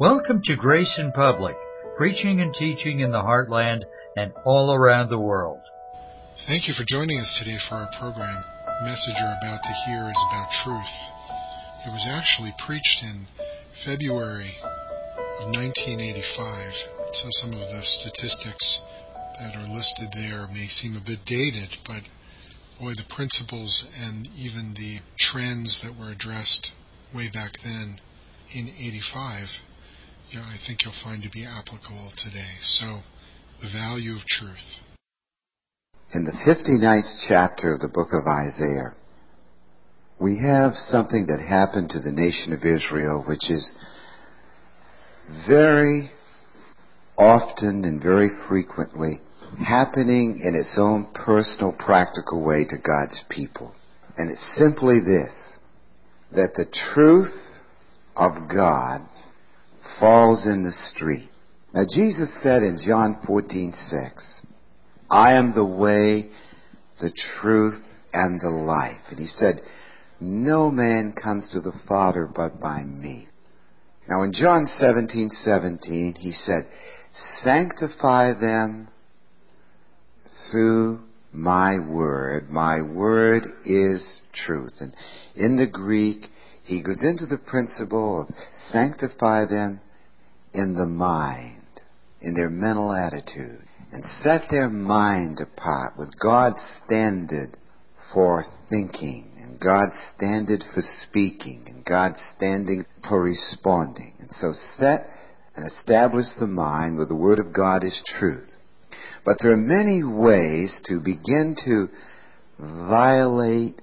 Welcome 0.00 0.42
to 0.44 0.54
Grace 0.54 0.94
in 0.96 1.10
Public, 1.10 1.56
preaching 1.96 2.40
and 2.40 2.54
teaching 2.54 3.00
in 3.00 3.10
the 3.10 3.20
heartland 3.20 3.82
and 4.16 4.32
all 4.44 4.72
around 4.72 5.10
the 5.10 5.18
world. 5.18 5.58
Thank 6.46 6.68
you 6.68 6.74
for 6.74 6.84
joining 6.86 7.18
us 7.18 7.42
today 7.42 7.58
for 7.68 7.74
our 7.74 7.90
program. 7.98 8.44
The 8.64 8.86
message 8.86 9.18
you're 9.18 9.38
about 9.42 9.58
to 9.58 9.74
hear 9.90 10.06
is 10.06 10.22
about 10.30 10.54
truth. 10.62 10.94
It 11.82 11.90
was 11.90 12.06
actually 12.06 12.54
preached 12.64 13.02
in 13.02 13.26
February 13.84 14.54
of 15.42 15.50
1985, 15.50 16.72
so 17.18 17.26
some 17.42 17.54
of 17.54 17.66
the 17.66 17.82
statistics 17.82 18.78
that 19.42 19.56
are 19.56 19.66
listed 19.66 20.14
there 20.14 20.46
may 20.46 20.68
seem 20.68 20.94
a 20.94 21.02
bit 21.04 21.26
dated, 21.26 21.74
but 21.84 22.06
boy, 22.78 22.94
the 22.94 23.14
principles 23.16 23.84
and 23.98 24.28
even 24.38 24.78
the 24.78 25.02
trends 25.18 25.82
that 25.82 25.98
were 25.98 26.12
addressed 26.12 26.70
way 27.12 27.28
back 27.34 27.50
then 27.64 27.98
in 28.54 28.68
85 28.78 29.48
you 30.30 30.38
know, 30.38 30.44
I 30.44 30.58
think 30.66 30.80
you'll 30.84 30.92
find 31.02 31.22
to 31.22 31.30
be 31.30 31.46
applicable 31.46 32.12
today. 32.16 32.56
So, 32.62 33.00
the 33.62 33.70
value 33.72 34.14
of 34.16 34.26
truth. 34.26 34.82
In 36.14 36.24
the 36.24 36.36
59th 36.46 37.26
chapter 37.28 37.74
of 37.74 37.80
the 37.80 37.88
book 37.88 38.08
of 38.12 38.26
Isaiah, 38.26 38.94
we 40.20 40.38
have 40.40 40.74
something 40.74 41.26
that 41.26 41.40
happened 41.40 41.90
to 41.90 42.00
the 42.00 42.12
nation 42.12 42.52
of 42.52 42.64
Israel, 42.64 43.24
which 43.26 43.50
is 43.50 43.74
very 45.46 46.10
often 47.16 47.84
and 47.84 48.02
very 48.02 48.30
frequently 48.48 49.20
happening 49.66 50.40
in 50.44 50.54
its 50.54 50.76
own 50.78 51.10
personal, 51.14 51.74
practical 51.78 52.44
way 52.44 52.64
to 52.68 52.76
God's 52.76 53.22
people. 53.30 53.74
And 54.16 54.30
it's 54.30 54.58
simply 54.58 55.00
this, 55.00 55.52
that 56.32 56.52
the 56.54 56.66
truth 56.94 57.34
of 58.16 58.48
God 58.48 59.08
falls 59.98 60.46
in 60.46 60.64
the 60.64 60.72
street. 60.72 61.28
Now 61.74 61.84
Jesus 61.88 62.30
said 62.42 62.62
in 62.62 62.78
John 62.78 63.20
14:6, 63.26 64.44
I 65.10 65.34
am 65.34 65.54
the 65.54 65.64
way, 65.64 66.30
the 67.00 67.12
truth, 67.40 67.80
and 68.12 68.40
the 68.40 68.50
life. 68.50 69.00
And 69.10 69.18
he 69.18 69.26
said, 69.26 69.60
no 70.20 70.70
man 70.70 71.12
comes 71.12 71.48
to 71.52 71.60
the 71.60 71.78
Father 71.86 72.26
but 72.26 72.60
by 72.60 72.82
me. 72.82 73.28
Now 74.08 74.22
in 74.22 74.32
John 74.32 74.66
17:17, 74.66 75.30
17, 75.30 76.14
he 76.18 76.32
said, 76.32 76.66
sanctify 77.42 78.32
them 78.34 78.88
through 80.50 81.00
my 81.32 81.78
word. 81.78 82.48
My 82.50 82.80
word 82.80 83.44
is 83.64 84.20
truth. 84.32 84.72
And 84.80 84.94
in 85.36 85.56
the 85.56 85.70
Greek, 85.70 86.26
he 86.68 86.82
goes 86.82 87.02
into 87.02 87.24
the 87.24 87.38
principle 87.38 88.22
of 88.28 88.34
sanctify 88.70 89.46
them 89.46 89.80
in 90.52 90.74
the 90.74 90.86
mind, 90.86 91.62
in 92.20 92.34
their 92.34 92.50
mental 92.50 92.92
attitude, 92.92 93.62
and 93.90 94.04
set 94.22 94.50
their 94.50 94.68
mind 94.68 95.40
apart 95.40 95.94
with 95.98 96.10
God's 96.22 96.60
standard 96.84 97.56
for 98.12 98.44
thinking, 98.68 99.30
and 99.38 99.58
God's 99.58 99.96
standard 100.14 100.62
for 100.74 100.82
speaking, 101.08 101.64
and 101.68 101.82
God's 101.86 102.20
standard 102.36 102.84
for 103.08 103.22
responding. 103.22 104.12
And 104.18 104.30
so 104.30 104.52
set 104.76 105.08
and 105.56 105.66
establish 105.66 106.26
the 106.38 106.46
mind 106.46 106.98
where 106.98 107.06
the 107.06 107.16
Word 107.16 107.38
of 107.38 107.54
God 107.54 107.82
is 107.82 108.02
truth. 108.18 108.50
But 109.24 109.38
there 109.40 109.52
are 109.52 109.56
many 109.56 110.04
ways 110.04 110.78
to 110.84 111.00
begin 111.00 111.56
to 111.64 111.88
violate 112.58 113.80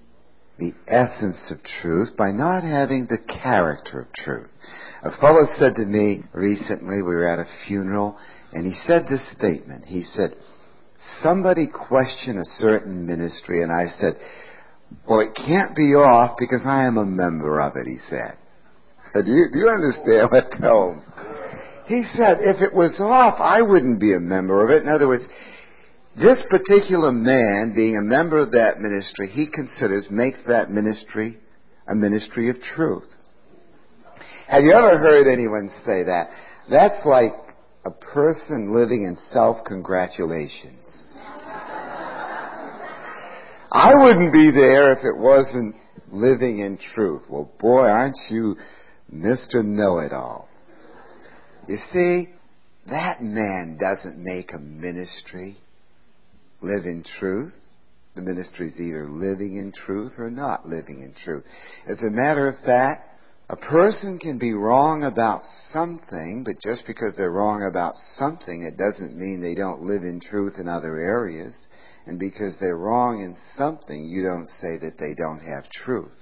the 0.58 0.74
essence 0.88 1.52
of 1.52 1.64
truth 1.82 2.16
by 2.18 2.32
not 2.32 2.64
having 2.64 3.08
the 3.08 3.18
character 3.18 4.02
of 4.02 4.14
truth. 4.14 4.48
A 5.04 5.12
fellow 5.20 5.46
said 5.46 5.76
to 5.76 5.86
me 5.86 6.24
recently, 6.34 7.02
we 7.02 7.14
were 7.14 7.28
at 7.28 7.40
a 7.40 7.46
funeral, 7.68 8.18
and 8.54 8.66
he 8.66 8.74
said 8.74 9.06
this 9.08 9.32
statement. 9.32 9.86
He 9.86 10.02
said, 10.02 10.36
somebody 11.22 11.68
questioned 11.68 12.40
a 12.40 12.46
certain 12.58 13.06
ministry, 13.06 13.64
and 13.64 13.72
I 13.72 13.88
said, 14.00 14.16
well, 15.08 15.20
it 15.20 15.36
can't 15.36 15.76
be 15.76 15.94
off 15.94 16.38
because 16.40 16.62
I 16.66 16.86
am 16.86 16.98
a 16.98 17.06
member 17.06 17.60
of 17.60 17.76
it, 17.76 17.88
he 17.88 17.98
said. 17.98 18.38
Do 19.14 19.32
you, 19.32 19.48
do 19.52 19.60
you 19.60 19.70
understand 19.70 20.30
what 20.32 20.44
I 20.44 20.60
told 20.60 20.96
him? 20.96 21.04
He 21.88 22.04
said, 22.04 22.38
if 22.42 22.62
it 22.62 22.74
was 22.74 23.00
off, 23.00 23.40
I 23.40 23.62
wouldn't 23.62 24.00
be 24.00 24.14
a 24.14 24.20
member 24.20 24.64
of 24.66 24.72
it. 24.72 24.82
In 24.82 24.90
other 24.90 25.08
words, 25.08 25.28
this 26.18 26.44
particular 26.50 27.12
man, 27.12 27.74
being 27.76 27.98
a 27.98 28.02
member 28.02 28.40
of 28.40 28.52
that 28.52 28.80
ministry, 28.80 29.28
he 29.28 29.48
considers 29.54 30.08
makes 30.10 30.46
that 30.48 30.70
ministry 30.70 31.38
a 31.88 31.96
ministry 31.96 32.50
of 32.50 32.60
truth. 32.60 33.08
Have 34.48 34.64
you 34.64 34.74
ever 34.74 34.98
heard 34.98 35.28
anyone 35.28 35.70
say 35.86 36.04
that? 36.04 36.30
That's 36.70 37.06
like 37.06 37.34
a 37.86 37.92
person 37.92 38.74
living 38.74 39.04
in 39.04 39.16
self-congratulations. 39.30 40.88
I 43.72 43.92
wouldn't 43.94 44.32
be 44.32 44.52
there 44.52 44.94
if 44.94 45.00
it 45.04 45.18
wasn't 45.18 45.76
living 46.12 46.60
in 46.60 46.78
truth. 46.78 47.24
Well, 47.30 47.52
boy, 47.60 47.88
aren't 47.88 48.18
you 48.30 48.56
Mr. 49.14 49.64
Know-It-All. 49.64 50.48
You 51.68 51.78
see, 51.92 52.30
that 52.88 53.22
man 53.22 53.78
doesn't 53.80 54.24
make 54.24 54.54
a 54.54 54.60
ministry 54.60 55.58
live 56.66 56.86
in 56.86 57.04
truth. 57.20 57.54
The 58.16 58.22
ministry 58.22 58.68
is 58.68 58.80
either 58.80 59.10
living 59.10 59.58
in 59.58 59.72
truth 59.72 60.14
or 60.18 60.32
not 60.32 60.68
living 60.68 61.02
in 61.02 61.14
truth. 61.24 61.44
As 61.88 62.02
a 62.02 62.10
matter 62.10 62.48
of 62.48 62.56
fact, 62.66 63.10
a 63.50 63.56
person 63.56 64.18
can 64.18 64.40
be 64.40 64.54
wrong 64.54 65.04
about 65.04 65.42
something, 65.72 66.44
but 66.44 66.56
just 66.62 66.88
because 66.88 67.14
they're 67.16 67.32
wrong 67.32 67.68
about 67.70 67.94
something, 68.16 68.64
it 68.64 68.78
doesn't 68.78 69.16
mean 69.16 69.40
they 69.40 69.54
don't 69.54 69.84
live 69.84 70.02
in 70.02 70.20
truth 70.20 70.54
in 70.58 70.68
other 70.68 70.98
areas. 70.98 71.54
And 72.08 72.18
because 72.18 72.58
they're 72.60 72.78
wrong 72.78 73.22
in 73.22 73.36
something, 73.56 74.06
you 74.06 74.24
don't 74.24 74.48
say 74.48 74.78
that 74.80 74.98
they 74.98 75.14
don't 75.14 75.40
have 75.40 75.70
truth. 75.70 76.16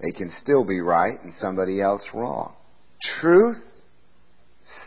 They 0.00 0.10
can 0.10 0.30
still 0.30 0.64
be 0.64 0.80
right 0.80 1.22
and 1.22 1.32
somebody 1.34 1.80
else 1.80 2.08
wrong. 2.12 2.54
Truth 3.20 3.62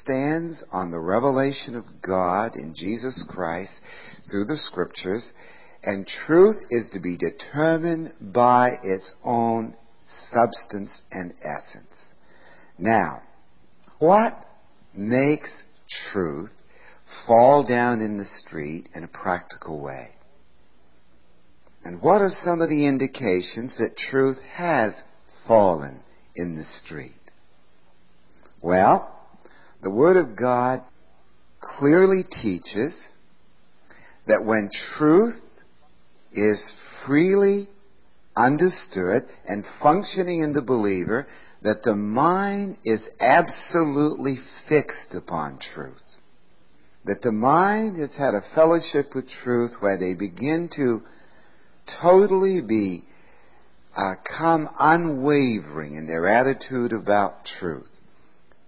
stands 0.01 0.63
on 0.71 0.91
the 0.91 0.99
revelation 0.99 1.75
of 1.75 1.85
God 2.05 2.55
in 2.55 2.73
Jesus 2.75 3.25
Christ 3.29 3.73
through 4.29 4.45
the 4.45 4.57
scriptures, 4.57 5.31
and 5.83 6.07
truth 6.07 6.57
is 6.69 6.89
to 6.93 6.99
be 6.99 7.17
determined 7.17 8.13
by 8.19 8.71
its 8.81 9.13
own 9.23 9.75
substance 10.31 11.01
and 11.11 11.33
essence. 11.41 12.13
Now, 12.77 13.21
what 13.99 14.45
makes 14.95 15.63
truth 16.11 16.51
fall 17.27 17.65
down 17.67 18.01
in 18.01 18.17
the 18.17 18.25
street 18.25 18.89
in 18.95 19.03
a 19.03 19.07
practical 19.07 19.81
way? 19.81 20.09
And 21.83 22.01
what 22.01 22.21
are 22.21 22.31
some 22.31 22.61
of 22.61 22.69
the 22.69 22.87
indications 22.87 23.77
that 23.77 23.95
truth 23.95 24.37
has 24.55 24.93
fallen 25.47 26.01
in 26.35 26.55
the 26.55 26.65
street? 26.83 27.13
Well, 28.61 29.15
the 29.83 29.91
Word 29.91 30.17
of 30.17 30.35
God 30.35 30.81
clearly 31.61 32.23
teaches 32.23 32.95
that 34.27 34.43
when 34.43 34.69
truth 34.97 35.41
is 36.33 36.73
freely 37.05 37.69
understood 38.35 39.25
and 39.47 39.63
functioning 39.81 40.41
in 40.41 40.53
the 40.53 40.61
believer 40.61 41.27
that 41.61 41.83
the 41.83 41.95
mind 41.95 42.77
is 42.83 43.07
absolutely 43.19 44.37
fixed 44.67 45.15
upon 45.15 45.57
truth. 45.73 46.01
That 47.05 47.21
the 47.21 47.31
mind 47.31 47.97
has 47.99 48.15
had 48.17 48.33
a 48.33 48.43
fellowship 48.53 49.15
with 49.15 49.29
truth 49.43 49.71
where 49.79 49.97
they 49.97 50.13
begin 50.13 50.69
to 50.75 51.01
totally 52.01 52.61
be 52.61 53.03
uh, 53.95 54.15
come 54.37 54.67
unwavering 54.79 55.95
in 55.95 56.07
their 56.07 56.27
attitude 56.27 56.91
about 56.91 57.45
truth. 57.59 57.89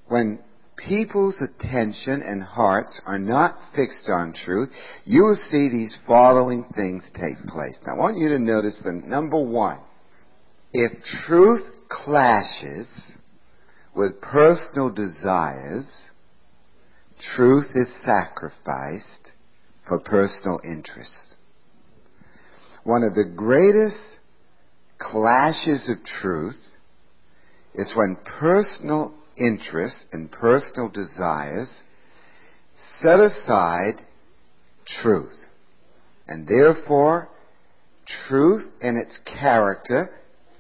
When 0.08 0.40
people's 0.78 1.42
attention 1.42 2.22
and 2.22 2.42
hearts 2.42 3.02
are 3.06 3.20
not 3.20 3.58
fixed 3.76 4.10
on 4.10 4.34
truth, 4.34 4.70
you 5.06 5.24
will 5.24 5.40
see 5.50 5.70
these 5.70 5.98
following 6.08 6.66
things 6.76 7.10
take 7.14 7.46
place. 7.48 7.78
Now 7.86 7.96
I 7.96 7.98
want 7.98 8.18
you 8.18 8.30
to 8.30 8.40
notice 8.40 8.82
them. 8.84 9.10
Number 9.10 9.44
one, 9.44 9.80
if 10.74 10.92
truth 11.26 11.64
clashes 11.90 12.88
with 13.96 14.22
personal 14.22 14.92
desires, 14.92 15.90
truth 17.36 17.66
is 17.74 17.90
sacrificed 18.06 19.32
for 19.88 20.00
personal 20.00 20.60
interests. 20.64 21.36
One 22.84 23.04
of 23.04 23.16
the 23.16 23.26
greatest 23.36 24.20
clashes 25.00 25.90
of 25.90 26.06
truth 26.06 26.56
is 27.74 27.94
when 27.96 28.18
personal 28.40 29.14
interests 29.40 30.06
and 30.12 30.32
personal 30.32 30.90
desires 30.90 31.84
set 33.00 33.20
aside 33.20 34.06
truth. 34.86 35.46
And 36.28 36.48
therefore, 36.48 37.30
truth 38.28 38.64
and 38.82 38.98
its 38.98 39.20
character 39.26 40.10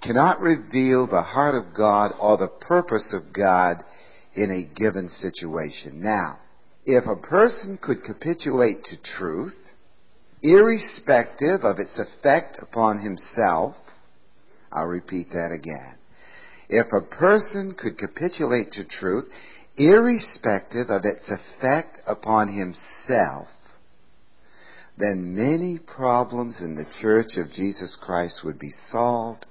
cannot 0.02 0.40
reveal 0.40 1.08
the 1.08 1.22
heart 1.22 1.56
of 1.56 1.76
God 1.76 2.12
or 2.20 2.38
the 2.38 2.48
purpose 2.48 3.14
of 3.14 3.34
God 3.34 3.84
in 4.36 4.52
a 4.52 4.80
given 4.80 5.10
situation. 5.10 6.02
Now, 6.02 6.40
if 6.86 7.04
a 7.06 7.22
person 7.22 7.78
could 7.82 8.04
capitulate 8.04 8.84
to 8.86 9.02
truth, 9.18 9.58
irrespective 10.42 11.62
of 11.64 11.80
its 11.80 12.00
effect 12.00 12.58
upon 12.62 13.00
himself, 13.00 13.76
I'll 14.72 14.86
repeat 14.86 15.30
that 15.32 15.52
again. 15.52 15.96
If 16.70 16.88
a 16.92 17.06
person 17.16 17.76
could 17.78 17.98
capitulate 17.98 18.72
to 18.74 18.86
truth, 18.86 19.26
irrespective 19.78 20.90
of 20.90 21.06
its 21.06 21.30
effect 21.30 22.00
upon 22.06 22.50
himself, 22.50 23.48
then 24.98 25.36
many 25.36 25.78
problems 25.78 26.60
in 26.60 26.76
the 26.76 26.88
Church 27.02 27.38
of 27.38 27.52
Jesus 27.52 27.98
Christ 28.02 28.42
would 28.44 28.58
be 28.58 28.74
solved 28.92 29.46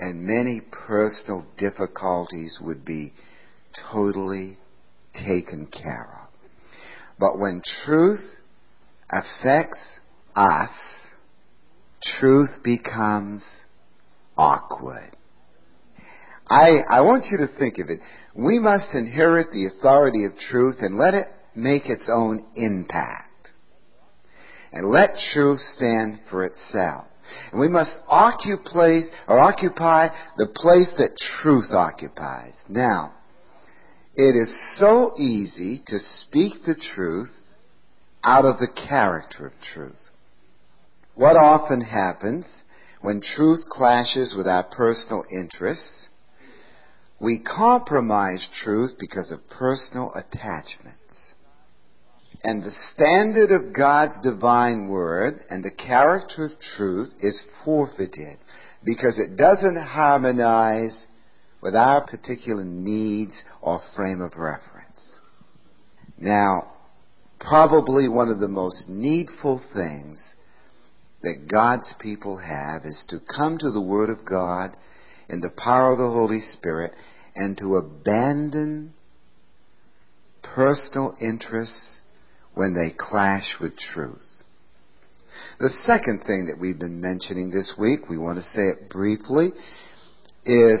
and 0.00 0.24
many 0.26 0.60
personal 0.60 1.46
difficulties 1.56 2.58
would 2.60 2.84
be 2.84 3.12
totally 3.92 4.58
taken 5.14 5.66
care 5.66 6.08
of. 6.22 6.28
But 7.20 7.38
when 7.38 7.62
truth 7.84 8.36
affects 9.08 10.00
us, 10.34 10.70
truth 12.18 12.64
becomes 12.64 13.48
awkward. 14.36 15.16
I, 16.52 16.98
I 16.98 17.00
want 17.00 17.24
you 17.30 17.38
to 17.38 17.58
think 17.58 17.78
of 17.78 17.88
it. 17.88 18.00
We 18.34 18.58
must 18.58 18.94
inherit 18.94 19.46
the 19.50 19.70
authority 19.72 20.26
of 20.26 20.36
truth 20.36 20.76
and 20.80 20.98
let 20.98 21.14
it 21.14 21.24
make 21.54 21.86
its 21.86 22.10
own 22.12 22.44
impact. 22.54 23.50
And 24.70 24.90
let 24.90 25.16
truth 25.32 25.60
stand 25.60 26.20
for 26.30 26.44
itself. 26.44 27.06
And 27.50 27.60
we 27.60 27.68
must 27.68 27.96
occupy, 28.06 29.00
or 29.26 29.38
occupy 29.38 30.08
the 30.36 30.48
place 30.54 30.92
that 30.98 31.16
truth 31.40 31.70
occupies. 31.72 32.54
Now, 32.68 33.14
it 34.14 34.36
is 34.36 34.52
so 34.78 35.14
easy 35.16 35.80
to 35.86 35.98
speak 35.98 36.64
the 36.66 36.76
truth 36.94 37.32
out 38.22 38.44
of 38.44 38.58
the 38.58 38.68
character 38.88 39.46
of 39.46 39.52
truth. 39.72 40.10
What 41.14 41.36
often 41.36 41.80
happens 41.80 42.62
when 43.00 43.22
truth 43.22 43.64
clashes 43.70 44.34
with 44.36 44.46
our 44.46 44.64
personal 44.64 45.24
interests, 45.30 46.08
we 47.22 47.38
compromise 47.38 48.48
truth 48.64 48.90
because 48.98 49.30
of 49.30 49.48
personal 49.48 50.12
attachments. 50.14 50.98
And 52.42 52.64
the 52.64 52.74
standard 52.92 53.52
of 53.52 53.72
God's 53.72 54.20
divine 54.22 54.88
word 54.88 55.34
and 55.48 55.62
the 55.62 55.70
character 55.70 56.46
of 56.46 56.58
truth 56.76 57.10
is 57.20 57.40
forfeited 57.64 58.38
because 58.84 59.20
it 59.20 59.36
doesn't 59.36 59.80
harmonize 59.80 61.06
with 61.62 61.76
our 61.76 62.04
particular 62.04 62.64
needs 62.64 63.40
or 63.60 63.80
frame 63.94 64.20
of 64.20 64.32
reference. 64.36 65.18
Now, 66.18 66.72
probably 67.38 68.08
one 68.08 68.30
of 68.30 68.40
the 68.40 68.48
most 68.48 68.88
needful 68.88 69.62
things 69.72 70.20
that 71.22 71.48
God's 71.48 71.94
people 72.00 72.38
have 72.38 72.84
is 72.84 73.04
to 73.10 73.20
come 73.32 73.58
to 73.58 73.70
the 73.70 73.80
Word 73.80 74.10
of 74.10 74.24
God 74.24 74.76
in 75.28 75.40
the 75.40 75.52
power 75.56 75.92
of 75.92 75.98
the 75.98 76.10
Holy 76.10 76.40
Spirit 76.40 76.92
and 77.34 77.56
to 77.58 77.76
abandon 77.76 78.94
personal 80.42 81.14
interests 81.20 82.00
when 82.54 82.74
they 82.74 82.94
clash 82.96 83.56
with 83.60 83.76
truth. 83.76 84.42
The 85.58 85.70
second 85.86 86.24
thing 86.26 86.46
that 86.46 86.60
we've 86.60 86.78
been 86.78 87.00
mentioning 87.00 87.50
this 87.50 87.74
week, 87.78 88.08
we 88.08 88.18
want 88.18 88.38
to 88.38 88.42
say 88.42 88.62
it 88.62 88.90
briefly, 88.90 89.52
is 90.44 90.80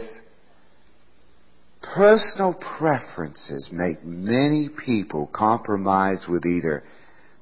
personal 1.82 2.54
preferences 2.54 3.68
make 3.72 4.04
many 4.04 4.68
people 4.84 5.30
compromise 5.32 6.26
with 6.28 6.44
either 6.44 6.82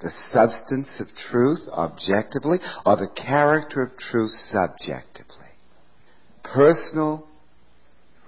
the 0.01 0.11
substance 0.31 1.01
of 1.01 1.07
truth 1.31 1.61
objectively 1.73 2.59
or 2.87 2.97
the 2.97 3.11
character 3.15 3.83
of 3.83 3.97
truth 3.99 4.31
subjectively. 4.31 5.37
Personal 6.43 7.27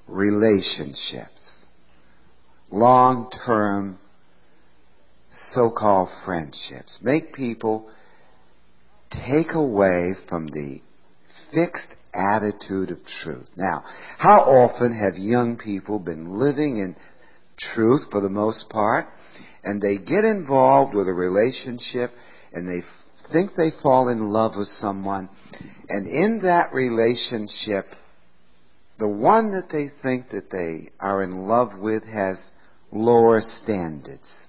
relationships, 0.06 1.64
long-term 2.70 3.98
so-called 5.32 6.08
friendships 6.24 6.98
make 7.02 7.32
people 7.32 7.90
take 9.10 9.54
away 9.54 10.14
from 10.28 10.46
the 10.48 10.80
fixed 11.52 11.88
attitude 12.14 12.90
of 12.90 12.98
truth. 13.22 13.48
Now, 13.56 13.84
how 14.18 14.40
often 14.40 14.98
have 14.98 15.16
young 15.16 15.56
people 15.56 15.98
been 15.98 16.38
living 16.38 16.78
in 16.78 16.96
truth 17.58 18.02
for 18.10 18.20
the 18.20 18.28
most 18.28 18.68
part, 18.70 19.06
and 19.64 19.80
they 19.80 19.96
get 19.98 20.24
involved 20.24 20.94
with 20.94 21.08
a 21.08 21.12
relationship 21.12 22.10
and 22.52 22.68
they 22.68 22.84
think 23.32 23.52
they 23.56 23.70
fall 23.82 24.08
in 24.08 24.30
love 24.30 24.52
with 24.56 24.68
someone, 24.68 25.28
and 25.88 26.06
in 26.06 26.40
that 26.42 26.74
relationship, 26.74 27.86
the 29.02 29.08
one 29.08 29.50
that 29.50 29.68
they 29.72 29.88
think 30.00 30.28
that 30.30 30.48
they 30.52 30.92
are 31.00 31.24
in 31.24 31.48
love 31.48 31.76
with 31.76 32.04
has 32.04 32.36
lower 32.92 33.40
standards. 33.40 34.46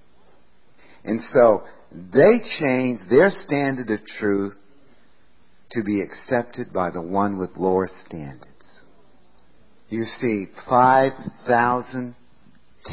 And 1.02 1.20
so 1.20 1.64
they 1.90 2.38
change 2.60 3.00
their 3.10 3.30
standard 3.30 3.90
of 3.90 4.06
truth 4.06 4.56
to 5.72 5.82
be 5.82 6.00
accepted 6.00 6.72
by 6.72 6.90
the 6.90 7.02
one 7.02 7.36
with 7.36 7.50
lower 7.56 7.88
standards. 8.06 8.78
You 9.88 10.04
see, 10.04 10.46
5,000 10.70 12.14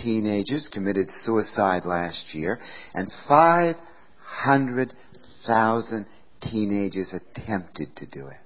teenagers 0.02 0.68
committed 0.74 1.12
suicide 1.12 1.86
last 1.86 2.34
year, 2.34 2.60
and 2.96 3.08
500,000 3.30 6.08
teenagers 6.42 7.14
attempted 7.14 7.96
to 7.98 8.08
do 8.08 8.30
it. 8.30 8.38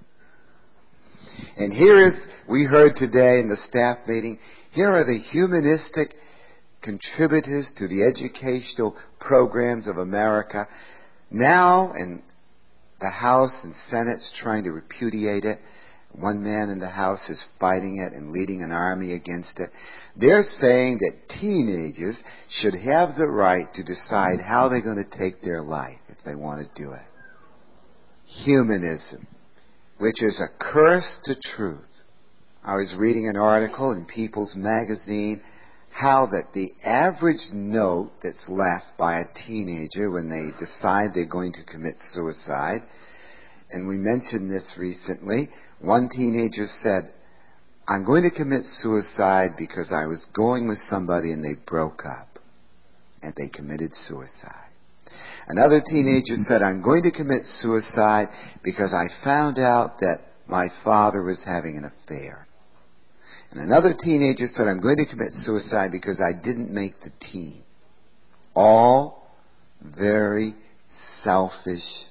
And 1.57 1.73
here 1.73 2.05
is, 2.05 2.13
we 2.47 2.65
heard 2.65 2.95
today 2.95 3.39
in 3.39 3.49
the 3.49 3.57
staff 3.57 3.99
meeting, 4.07 4.39
here 4.71 4.91
are 4.91 5.03
the 5.03 5.19
humanistic 5.31 6.15
contributors 6.81 7.71
to 7.77 7.87
the 7.87 8.03
educational 8.03 8.95
programs 9.19 9.87
of 9.87 9.97
America. 9.97 10.67
Now, 11.31 11.91
and 11.93 12.21
the 12.99 13.09
House 13.09 13.61
and 13.63 13.73
Senate's 13.89 14.33
trying 14.41 14.63
to 14.65 14.71
repudiate 14.71 15.43
it. 15.43 15.59
One 16.11 16.43
man 16.43 16.69
in 16.69 16.79
the 16.79 16.89
House 16.89 17.27
is 17.29 17.45
fighting 17.59 17.97
it 17.97 18.15
and 18.15 18.31
leading 18.31 18.61
an 18.61 18.71
army 18.71 19.13
against 19.13 19.59
it. 19.59 19.69
They're 20.15 20.43
saying 20.43 20.99
that 20.99 21.35
teenagers 21.41 22.23
should 22.49 22.75
have 22.75 23.17
the 23.17 23.27
right 23.27 23.65
to 23.75 23.83
decide 23.83 24.39
how 24.39 24.69
they're 24.69 24.81
going 24.81 25.03
to 25.03 25.17
take 25.17 25.41
their 25.41 25.61
life 25.61 25.99
if 26.07 26.17
they 26.25 26.35
want 26.35 26.65
to 26.65 26.83
do 26.83 26.91
it. 26.91 27.01
Humanism, 28.45 29.27
which 29.97 30.23
is 30.23 30.39
a 30.41 30.63
curse 30.63 31.17
to 31.25 31.35
truth. 31.55 31.94
I 32.65 32.77
was 32.77 32.95
reading 32.97 33.29
an 33.29 33.37
article 33.37 33.91
in 33.91 34.05
People's 34.05 34.55
Magazine 34.55 35.39
how 35.91 36.25
that 36.31 36.51
the 36.55 36.71
average 36.83 37.51
note 37.53 38.09
that's 38.23 38.49
left 38.49 38.97
by 38.97 39.19
a 39.19 39.33
teenager 39.45 40.09
when 40.09 40.31
they 40.31 40.49
decide 40.57 41.11
they're 41.13 41.27
going 41.29 41.53
to 41.53 41.63
commit 41.63 41.93
suicide, 42.13 42.81
and 43.69 43.87
we 43.87 43.97
mentioned 43.97 44.49
this 44.49 44.75
recently, 44.79 45.49
one 45.79 46.09
teenager 46.09 46.65
said, 46.81 47.13
I'm 47.87 48.03
going 48.03 48.23
to 48.23 48.35
commit 48.35 48.63
suicide 48.63 49.51
because 49.59 49.93
I 49.93 50.07
was 50.07 50.25
going 50.33 50.67
with 50.67 50.79
somebody 50.89 51.33
and 51.33 51.45
they 51.45 51.61
broke 51.67 52.01
up 52.03 52.39
and 53.21 53.31
they 53.37 53.49
committed 53.49 53.93
suicide. 53.93 54.73
Another 55.47 55.83
teenager 55.87 56.33
said, 56.47 56.63
I'm 56.63 56.81
going 56.81 57.03
to 57.03 57.11
commit 57.11 57.43
suicide 57.45 58.29
because 58.63 58.91
I 58.91 59.05
found 59.23 59.59
out 59.59 59.99
that 59.99 60.21
my 60.47 60.69
father 60.83 61.21
was 61.21 61.43
having 61.45 61.77
an 61.77 61.85
affair. 61.85 62.44
And 63.55 63.63
another 63.63 63.95
teenager 63.97 64.47
said, 64.47 64.67
I'm 64.67 64.81
going 64.81 64.97
to 64.97 65.05
commit 65.05 65.31
suicide 65.31 65.89
because 65.91 66.19
I 66.19 66.37
didn't 66.37 66.73
make 66.73 66.99
the 67.01 67.11
team. 67.31 67.63
All 68.53 69.29
very 69.81 70.55
selfish 71.23 72.09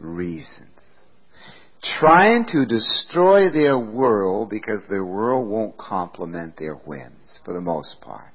reasons. 0.00 0.68
Trying 2.00 2.46
to 2.46 2.66
destroy 2.66 3.50
their 3.50 3.78
world 3.78 4.50
because 4.50 4.82
their 4.90 5.04
world 5.04 5.48
won't 5.48 5.78
complement 5.78 6.56
their 6.56 6.74
whims, 6.74 7.40
for 7.44 7.54
the 7.54 7.60
most 7.60 8.00
part. 8.00 8.32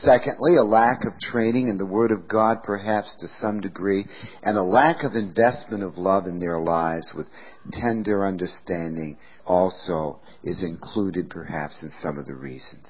Secondly, 0.00 0.56
a 0.56 0.62
lack 0.62 1.04
of 1.06 1.18
training 1.18 1.68
in 1.68 1.78
the 1.78 1.86
Word 1.86 2.10
of 2.10 2.28
God, 2.28 2.62
perhaps 2.62 3.16
to 3.20 3.28
some 3.28 3.60
degree, 3.60 4.06
and 4.42 4.56
a 4.58 4.62
lack 4.62 5.04
of 5.04 5.14
investment 5.14 5.82
of 5.82 5.96
love 5.96 6.26
in 6.26 6.38
their 6.38 6.58
lives 6.58 7.12
with 7.16 7.26
tender 7.70 8.26
understanding 8.26 9.18
also 9.46 10.20
is 10.44 10.62
included 10.62 11.30
perhaps 11.30 11.82
in 11.82 11.90
some 12.00 12.18
of 12.18 12.26
the 12.26 12.34
reasons. 12.34 12.86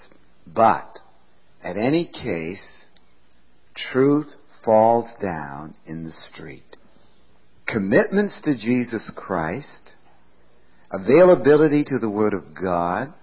But, 0.47 0.99
at 1.63 1.77
any 1.77 2.07
case, 2.07 2.85
truth 3.75 4.35
falls 4.65 5.11
down 5.23 5.75
in 5.87 6.05
the 6.05 6.13
street. 6.13 6.77
Commitments 7.67 8.43
to 8.45 8.55
Jesus 8.55 9.11
Christ, 9.17 9.93
availability 10.91 11.85
to 11.85 11.99
the 11.99 12.11
Word 12.11 12.35
of 12.35 12.45
God, 12.61 13.15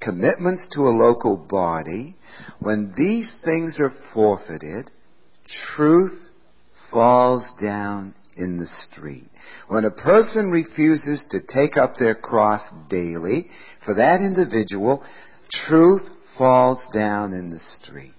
commitments 0.00 0.68
to 0.74 0.82
a 0.82 0.90
local 0.90 1.36
body, 1.36 2.16
when 2.60 2.92
these 2.96 3.34
things 3.44 3.80
are 3.80 3.92
forfeited, 4.12 4.90
truth 5.74 6.30
falls 6.90 7.50
down 7.60 8.14
in 8.36 8.58
the 8.58 8.66
street. 8.66 9.28
When 9.68 9.84
a 9.84 9.90
person 9.90 10.50
refuses 10.50 11.24
to 11.30 11.40
take 11.40 11.76
up 11.76 11.96
their 11.96 12.14
cross 12.14 12.62
daily, 12.88 13.46
for 13.84 13.94
that 13.94 14.20
individual, 14.20 15.02
truth 15.50 16.02
falls 16.36 16.86
down 16.92 17.32
in 17.32 17.50
the 17.50 17.60
street. 17.80 18.12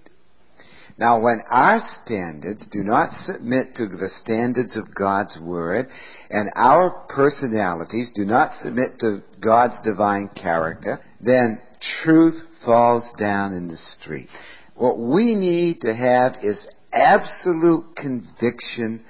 Now, 0.97 1.19
when 1.19 1.41
our 1.49 1.79
standards 2.03 2.65
do 2.71 2.81
not 2.81 3.11
submit 3.11 3.75
to 3.75 3.87
the 3.87 4.09
standards 4.21 4.77
of 4.77 4.95
God's 4.95 5.37
Word, 5.41 5.87
and 6.29 6.49
our 6.55 7.05
personalities 7.09 8.13
do 8.15 8.23
not 8.23 8.57
submit 8.61 8.99
to 8.99 9.21
God's 9.41 9.81
divine 9.83 10.29
character, 10.29 11.01
then 11.19 11.59
truth 12.03 12.41
falls 12.63 13.05
down 13.19 13.51
in 13.51 13.67
the 13.67 13.77
street. 13.77 14.29
What 14.75 14.97
we 14.97 15.35
need 15.35 15.81
to 15.81 15.93
have 15.93 16.37
is 16.41 16.65
absolute 16.93 17.95
conviction 17.97 19.03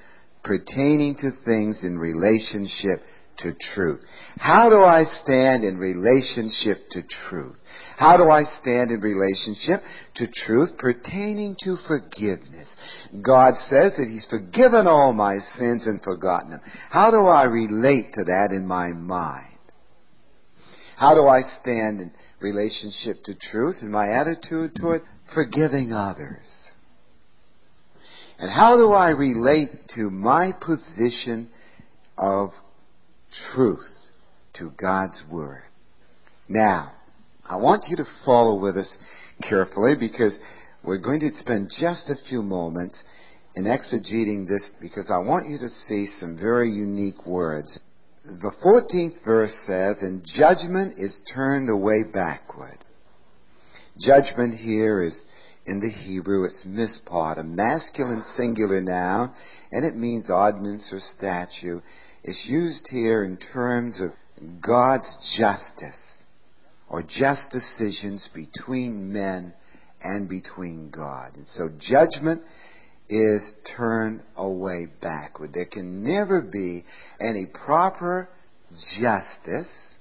pertaining 0.45 1.15
to 1.15 1.31
things 1.43 1.83
in 1.83 1.97
relationship 1.97 2.99
to 3.39 3.53
truth. 3.73 3.99
How 4.37 4.69
do 4.69 4.77
I 4.77 5.03
stand 5.03 5.63
in 5.63 5.77
relationship 5.77 6.77
to 6.91 7.01
truth? 7.27 7.57
How 7.97 8.15
do 8.15 8.29
I 8.29 8.43
stand 8.43 8.91
in 8.91 9.01
relationship 9.01 9.81
to 10.15 10.27
truth 10.27 10.77
pertaining 10.77 11.57
to 11.63 11.77
forgiveness? 11.87 12.73
God 13.21 13.55
says 13.55 13.93
that 13.97 14.07
He's 14.07 14.27
forgiven 14.29 14.87
all 14.87 15.13
my 15.13 15.39
sins 15.57 15.85
and 15.87 16.01
forgotten 16.01 16.51
them. 16.51 16.61
How 16.89 17.11
do 17.11 17.25
I 17.25 17.45
relate 17.45 18.13
to 18.13 18.23
that 18.25 18.49
in 18.51 18.67
my 18.67 18.89
mind? 18.89 19.57
How 20.97 21.13
do 21.13 21.27
I 21.27 21.41
stand 21.61 21.99
in 21.99 22.11
relationship 22.39 23.23
to 23.25 23.35
truth 23.35 23.77
in 23.81 23.91
my 23.91 24.11
attitude 24.11 24.75
toward 24.79 25.01
forgiving 25.33 25.91
others? 25.91 26.47
And 28.37 28.51
how 28.51 28.77
do 28.77 28.91
I 28.91 29.11
relate 29.11 29.69
to 29.95 30.09
my 30.09 30.51
position 30.51 31.49
of 32.17 32.49
truth 33.53 33.87
to 34.55 34.71
God's 34.79 35.23
Word? 35.31 35.63
Now, 36.47 36.93
I 37.47 37.57
want 37.57 37.85
you 37.87 37.95
to 37.97 38.05
follow 38.25 38.59
with 38.59 38.77
us 38.77 38.97
carefully 39.41 39.93
because 39.99 40.37
we're 40.83 40.99
going 40.99 41.21
to 41.21 41.33
spend 41.35 41.69
just 41.69 42.09
a 42.09 42.15
few 42.29 42.41
moments 42.41 43.01
in 43.55 43.63
exegeting 43.65 44.47
this 44.47 44.71
because 44.81 45.09
I 45.09 45.19
want 45.19 45.49
you 45.49 45.57
to 45.59 45.69
see 45.69 46.07
some 46.19 46.37
very 46.37 46.69
unique 46.69 47.25
words. 47.25 47.79
The 48.25 48.51
14th 48.63 49.23
verse 49.23 49.53
says, 49.65 49.97
and 50.01 50.25
judgment 50.25 50.95
is 50.97 51.21
turned 51.33 51.69
away 51.69 52.03
backward. 52.03 52.77
Judgment 53.97 54.55
here 54.55 55.01
is 55.01 55.23
in 55.65 55.79
the 55.79 55.89
Hebrew, 55.89 56.45
it's 56.45 56.65
mishpat, 56.65 57.39
a 57.39 57.43
masculine 57.43 58.23
singular 58.35 58.81
noun, 58.81 59.33
and 59.71 59.83
it 59.83 59.95
means 59.95 60.29
ordinance 60.29 60.91
or 60.93 60.99
statue. 60.99 61.81
It's 62.23 62.45
used 62.47 62.87
here 62.89 63.23
in 63.23 63.37
terms 63.37 63.99
of 63.99 64.11
God's 64.61 65.37
justice 65.37 65.99
or 66.87 67.01
just 67.01 67.49
decisions 67.51 68.29
between 68.33 69.11
men 69.11 69.53
and 70.01 70.29
between 70.29 70.91
God. 70.91 71.35
And 71.35 71.47
so 71.47 71.69
judgment 71.79 72.43
is 73.09 73.53
turned 73.75 74.21
away 74.35 74.87
backward. 75.01 75.53
There 75.53 75.65
can 75.65 76.03
never 76.03 76.41
be 76.41 76.83
any 77.19 77.47
proper 77.65 78.29
justice 78.99 79.95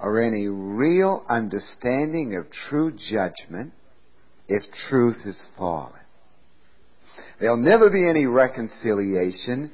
or 0.00 0.22
any 0.22 0.46
real 0.46 1.24
understanding 1.28 2.36
of 2.36 2.50
true 2.50 2.92
judgment 2.92 3.72
if 4.48 4.62
truth 4.88 5.18
is 5.24 5.46
fallen. 5.56 5.92
There'll 7.40 7.56
never 7.56 7.90
be 7.90 8.08
any 8.08 8.26
reconciliation 8.26 9.70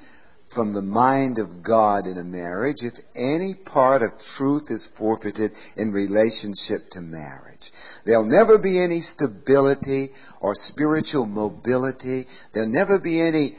from 0.54 0.72
the 0.72 0.82
mind 0.82 1.38
of 1.38 1.64
God 1.64 2.06
in 2.06 2.18
a 2.18 2.24
marriage 2.24 2.76
if 2.80 2.94
any 3.16 3.54
part 3.54 4.02
of 4.02 4.10
truth 4.36 4.64
is 4.68 4.88
forfeited 4.96 5.50
in 5.76 5.92
relationship 5.92 6.90
to 6.92 7.00
marriage. 7.00 7.72
There'll 8.04 8.26
never 8.26 8.58
be 8.58 8.82
any 8.82 9.00
stability 9.00 10.10
or 10.40 10.52
spiritual 10.54 11.26
mobility. 11.26 12.26
There'll 12.52 12.68
never 12.68 12.98
be 12.98 13.20
any 13.20 13.56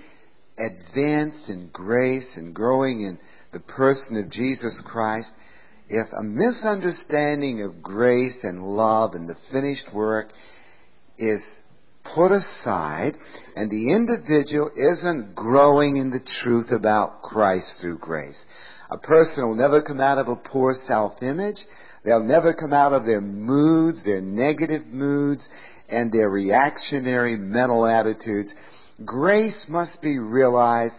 advance 0.58 1.50
in 1.50 1.70
grace 1.74 2.38
and 2.38 2.54
growing 2.54 3.02
in 3.02 3.20
the 3.52 3.60
person 3.60 4.18
of 4.18 4.32
Jesus 4.32 4.82
Christ 4.86 5.32
if 5.90 6.08
a 6.18 6.24
misunderstanding 6.24 7.62
of 7.62 7.84
grace 7.84 8.40
and 8.44 8.64
love 8.64 9.14
and 9.14 9.28
the 9.28 9.36
finished 9.52 9.94
work 9.94 10.30
is 11.18 11.42
put 12.14 12.32
aside 12.32 13.18
and 13.56 13.70
the 13.70 13.92
individual 13.92 14.70
isn't 14.76 15.36
growing 15.36 15.98
in 15.98 16.12
the 16.12 16.24
truth 16.44 16.72
about 16.72 17.22
Christ 17.22 17.80
through 17.82 17.98
grace. 17.98 18.46
A 18.90 18.98
person 18.98 19.44
will 19.44 19.56
never 19.56 19.82
come 19.82 20.00
out 20.00 20.18
of 20.18 20.28
a 20.28 20.36
poor 20.36 20.74
self-image. 20.74 21.58
They'll 22.04 22.24
never 22.24 22.54
come 22.54 22.72
out 22.72 22.94
of 22.94 23.06
their 23.06 23.22
moods, 23.22 24.06
their 24.06 24.22
negative 24.22 24.86
moods, 24.86 25.48
and 25.90 26.12
their 26.12 26.30
reactionary 26.30 27.36
mental 27.36 27.86
attitudes. 27.86 28.54
Grace 29.04 29.66
must 29.68 30.02
be 30.02 30.20
realized. 30.20 30.96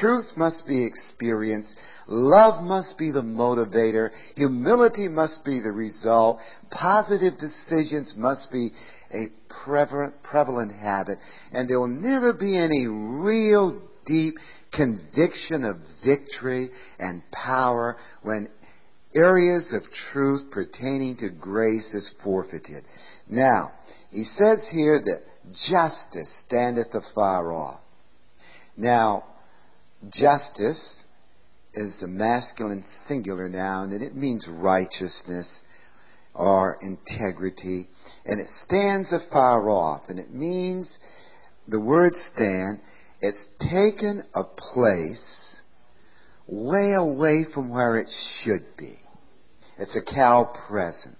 Truth 0.00 0.32
must 0.36 0.66
be 0.66 0.84
experienced. 0.84 1.76
Love 2.08 2.64
must 2.64 2.98
be 2.98 3.12
the 3.12 3.22
motivator. 3.22 4.10
Humility 4.34 5.06
must 5.06 5.44
be 5.44 5.60
the 5.60 5.70
result. 5.70 6.40
Positive 6.70 7.34
decisions 7.38 8.14
must 8.16 8.50
be 8.50 8.72
a 9.12 9.28
prevalent, 9.64 10.72
habit, 10.72 11.18
and 11.52 11.68
there 11.68 11.78
will 11.78 11.86
never 11.86 12.32
be 12.32 12.56
any 12.56 12.86
real 12.86 13.80
deep 14.04 14.34
conviction 14.72 15.64
of 15.64 15.76
victory 16.04 16.70
and 16.98 17.22
power 17.32 17.96
when 18.22 18.48
areas 19.14 19.72
of 19.72 19.82
truth 20.12 20.50
pertaining 20.50 21.16
to 21.16 21.30
grace 21.30 21.94
is 21.94 22.14
forfeited. 22.22 22.84
Now, 23.28 23.72
he 24.10 24.24
says 24.24 24.68
here 24.70 25.00
that 25.00 25.22
justice 25.68 26.30
standeth 26.46 26.94
afar 26.94 27.52
off. 27.52 27.80
Now, 28.76 29.24
justice 30.10 31.04
is 31.72 31.96
the 32.00 32.08
masculine 32.08 32.84
singular 33.08 33.48
noun, 33.48 33.92
and 33.92 34.02
it 34.02 34.14
means 34.14 34.46
righteousness 34.48 35.62
or 36.36 36.78
integrity 36.82 37.88
and 38.26 38.40
it 38.40 38.48
stands 38.64 39.12
afar 39.12 39.68
off, 39.70 40.02
and 40.08 40.18
it 40.18 40.32
means 40.32 40.98
the 41.68 41.80
word 41.80 42.12
stand, 42.34 42.80
it's 43.20 43.48
taken 43.60 44.24
a 44.34 44.42
place 44.42 45.56
way 46.48 46.92
away 46.92 47.44
from 47.54 47.70
where 47.70 47.98
it 47.98 48.08
should 48.42 48.64
be. 48.76 48.96
It's 49.78 49.96
a 49.96 50.14
qal 50.14 50.54
present. 50.68 51.16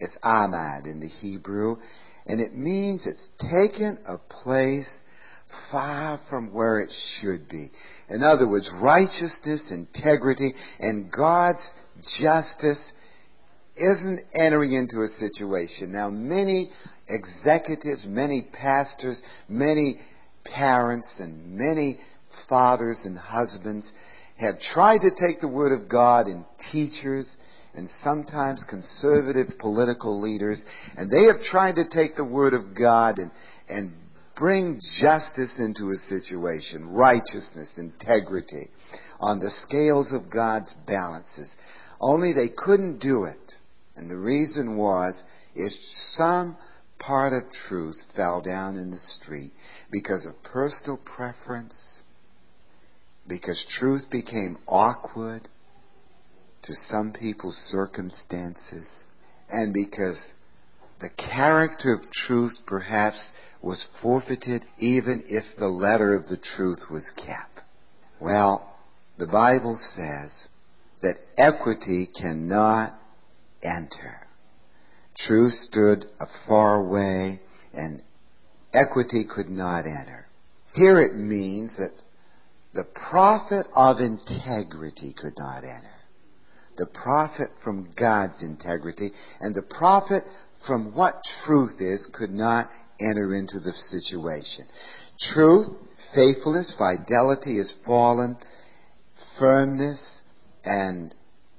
It's 0.00 0.16
amad 0.22 0.86
in 0.86 1.00
the 1.00 1.08
Hebrew, 1.08 1.76
and 2.26 2.40
it 2.40 2.54
means 2.54 3.06
it's 3.06 3.28
taken 3.40 3.98
a 4.06 4.18
place 4.18 4.88
far 5.72 6.20
from 6.28 6.52
where 6.52 6.80
it 6.80 6.90
should 7.20 7.48
be. 7.48 7.70
In 8.08 8.22
other 8.22 8.48
words, 8.48 8.70
righteousness, 8.80 9.72
integrity, 9.72 10.52
and 10.78 11.10
God's 11.10 11.68
justice 12.20 12.92
isn't 13.78 14.20
entering 14.34 14.72
into 14.72 15.02
a 15.02 15.08
situation. 15.18 15.92
Now, 15.92 16.10
many 16.10 16.70
executives, 17.08 18.04
many 18.06 18.46
pastors, 18.52 19.22
many 19.48 20.00
parents, 20.44 21.16
and 21.18 21.56
many 21.56 21.98
fathers 22.48 23.02
and 23.04 23.16
husbands 23.18 23.90
have 24.38 24.60
tried 24.72 24.98
to 24.98 25.10
take 25.10 25.40
the 25.40 25.48
Word 25.48 25.72
of 25.72 25.88
God 25.88 26.26
and 26.26 26.44
teachers 26.70 27.36
and 27.74 27.88
sometimes 28.02 28.64
conservative 28.68 29.58
political 29.58 30.20
leaders, 30.20 30.62
and 30.96 31.10
they 31.10 31.24
have 31.24 31.42
tried 31.42 31.76
to 31.76 31.84
take 31.88 32.16
the 32.16 32.24
Word 32.24 32.54
of 32.54 32.76
God 32.76 33.18
and, 33.18 33.30
and 33.68 33.92
bring 34.36 34.80
justice 35.00 35.60
into 35.60 35.90
a 35.90 35.96
situation, 36.08 36.90
righteousness, 36.90 37.70
integrity, 37.76 38.68
on 39.20 39.38
the 39.40 39.50
scales 39.62 40.12
of 40.12 40.30
God's 40.30 40.72
balances. 40.86 41.48
Only 42.00 42.32
they 42.32 42.52
couldn't 42.56 43.00
do 43.00 43.24
it 43.24 43.54
and 43.98 44.08
the 44.08 44.16
reason 44.16 44.76
was, 44.76 45.20
is 45.54 45.76
some 46.16 46.56
part 46.98 47.32
of 47.32 47.50
truth 47.68 47.96
fell 48.14 48.40
down 48.40 48.76
in 48.76 48.90
the 48.90 48.98
street 48.98 49.52
because 49.90 50.24
of 50.26 50.42
personal 50.44 50.98
preference, 50.98 52.00
because 53.26 53.66
truth 53.78 54.04
became 54.10 54.56
awkward 54.68 55.48
to 56.62 56.72
some 56.74 57.12
people's 57.12 57.56
circumstances, 57.70 58.88
and 59.50 59.74
because 59.74 60.32
the 61.00 61.10
character 61.10 61.92
of 61.92 62.10
truth 62.10 62.58
perhaps 62.66 63.30
was 63.60 63.88
forfeited 64.00 64.64
even 64.78 65.24
if 65.26 65.44
the 65.58 65.68
letter 65.68 66.14
of 66.14 66.28
the 66.28 66.36
truth 66.36 66.84
was 66.90 67.12
kept. 67.16 67.66
Well, 68.20 68.76
the 69.18 69.26
Bible 69.26 69.76
says 69.96 70.30
that 71.02 71.16
equity 71.36 72.08
cannot 72.20 72.98
enter. 73.62 74.26
Truth 75.16 75.52
stood 75.52 76.04
afar 76.20 76.76
away 76.76 77.40
and 77.72 78.02
equity 78.72 79.24
could 79.28 79.48
not 79.48 79.80
enter. 79.80 80.26
Here 80.74 81.00
it 81.00 81.16
means 81.16 81.76
that 81.78 81.90
the 82.74 82.84
prophet 83.10 83.66
of 83.74 83.98
integrity 83.98 85.14
could 85.20 85.34
not 85.36 85.64
enter. 85.64 85.90
The 86.76 86.86
prophet 86.86 87.48
from 87.64 87.90
God's 87.98 88.42
integrity 88.42 89.10
and 89.40 89.54
the 89.54 89.62
prophet 89.62 90.22
from 90.66 90.94
what 90.94 91.14
truth 91.44 91.80
is 91.80 92.08
could 92.12 92.30
not 92.30 92.68
enter 93.00 93.34
into 93.34 93.58
the 93.58 93.72
situation. 93.72 94.66
Truth, 95.32 95.66
faithfulness, 96.14 96.76
fidelity 96.78 97.58
is 97.58 97.74
fallen, 97.84 98.36
firmness, 99.38 100.20
and 100.64 101.14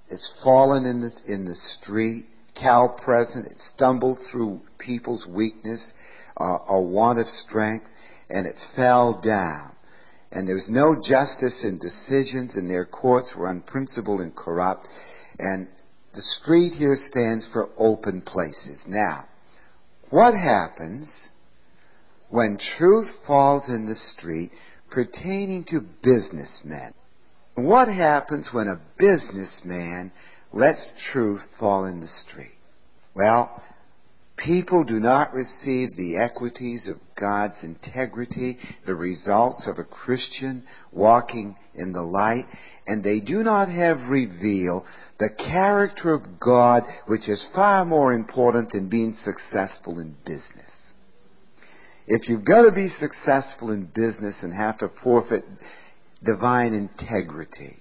it's 0.09 0.41
fallen 0.43 0.85
in 0.85 1.01
the, 1.01 1.33
in 1.33 1.45
the 1.45 1.55
street, 1.55 2.25
qal 2.61 2.97
present, 3.01 3.45
it 3.45 3.57
stumbled 3.57 4.17
through 4.31 4.61
people's 4.77 5.27
weakness 5.27 5.93
uh, 6.37 6.57
or 6.67 6.85
want 6.87 7.19
of 7.19 7.27
strength, 7.27 7.85
and 8.29 8.47
it 8.47 8.55
fell 8.75 9.21
down. 9.23 9.73
And 10.31 10.47
there 10.47 10.55
was 10.55 10.69
no 10.69 10.95
justice 10.95 11.63
in 11.63 11.79
decisions, 11.79 12.55
and 12.55 12.69
their 12.69 12.85
courts 12.85 13.33
were 13.35 13.49
unprincipled 13.49 14.21
and 14.21 14.35
corrupt. 14.35 14.87
And 15.39 15.67
the 16.13 16.21
street 16.21 16.71
here 16.71 16.95
stands 16.95 17.47
for 17.51 17.69
open 17.77 18.21
places. 18.21 18.83
Now, 18.87 19.25
what 20.09 20.33
happens 20.33 21.29
when 22.29 22.59
truth 22.77 23.07
falls 23.25 23.69
in 23.69 23.87
the 23.87 23.95
street 23.95 24.51
pertaining 24.91 25.65
to 25.65 25.81
businessmen? 26.03 26.93
What 27.65 27.87
happens 27.87 28.49
when 28.51 28.67
a 28.67 28.81
businessman 28.97 30.11
lets 30.53 30.91
truth 31.11 31.41
fall 31.59 31.85
in 31.85 31.99
the 31.99 32.07
street? 32.07 32.55
Well, 33.15 33.61
people 34.37 34.83
do 34.83 34.99
not 34.99 35.33
receive 35.33 35.89
the 35.95 36.17
equities 36.17 36.87
of 36.87 36.97
God's 37.19 37.61
integrity, 37.61 38.57
the 38.85 38.95
results 38.95 39.67
of 39.67 39.77
a 39.77 39.83
Christian 39.83 40.63
walking 40.91 41.55
in 41.75 41.91
the 41.91 42.01
light, 42.01 42.45
and 42.87 43.03
they 43.03 43.19
do 43.19 43.43
not 43.43 43.67
have 43.69 44.09
revealed 44.09 44.85
the 45.19 45.29
character 45.29 46.13
of 46.13 46.39
God, 46.39 46.83
which 47.07 47.27
is 47.27 47.45
far 47.53 47.83
more 47.83 48.13
important 48.13 48.71
than 48.71 48.89
being 48.89 49.15
successful 49.19 49.99
in 49.99 50.15
business. 50.25 50.71
If 52.07 52.27
you've 52.29 52.45
got 52.45 52.63
to 52.63 52.71
be 52.71 52.87
successful 52.87 53.71
in 53.71 53.85
business 53.93 54.37
and 54.41 54.53
have 54.53 54.79
to 54.79 54.89
forfeit 55.03 55.43
divine 56.23 56.73
integrity. 56.73 57.77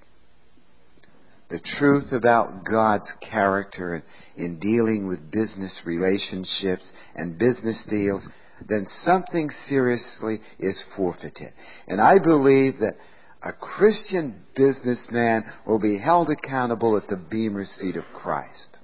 The 1.50 1.61
truth 1.78 2.12
about 2.12 2.64
God's 2.71 3.11
character 3.30 4.02
in 4.37 4.59
dealing 4.59 5.09
with 5.09 5.30
business 5.30 5.83
relationships 5.87 6.92
and 7.14 7.38
business 7.38 7.87
deals, 7.88 8.28
then 8.68 8.87
something 9.02 9.49
seriously 9.66 10.40
is 10.59 10.85
forfeited. 10.95 11.52
And 11.87 12.00
I 12.00 12.18
believe 12.23 12.80
that 12.80 12.97
a 13.42 13.52
Christian 13.52 14.42
businessman 14.57 15.45
will 15.66 15.78
be 15.80 15.99
held 15.99 16.28
accountable 16.28 16.97
at 16.97 17.09
the 17.09 17.16
bema 17.16 17.64
seat 17.64 17.97
of 17.97 18.04
Christ. 18.14 18.78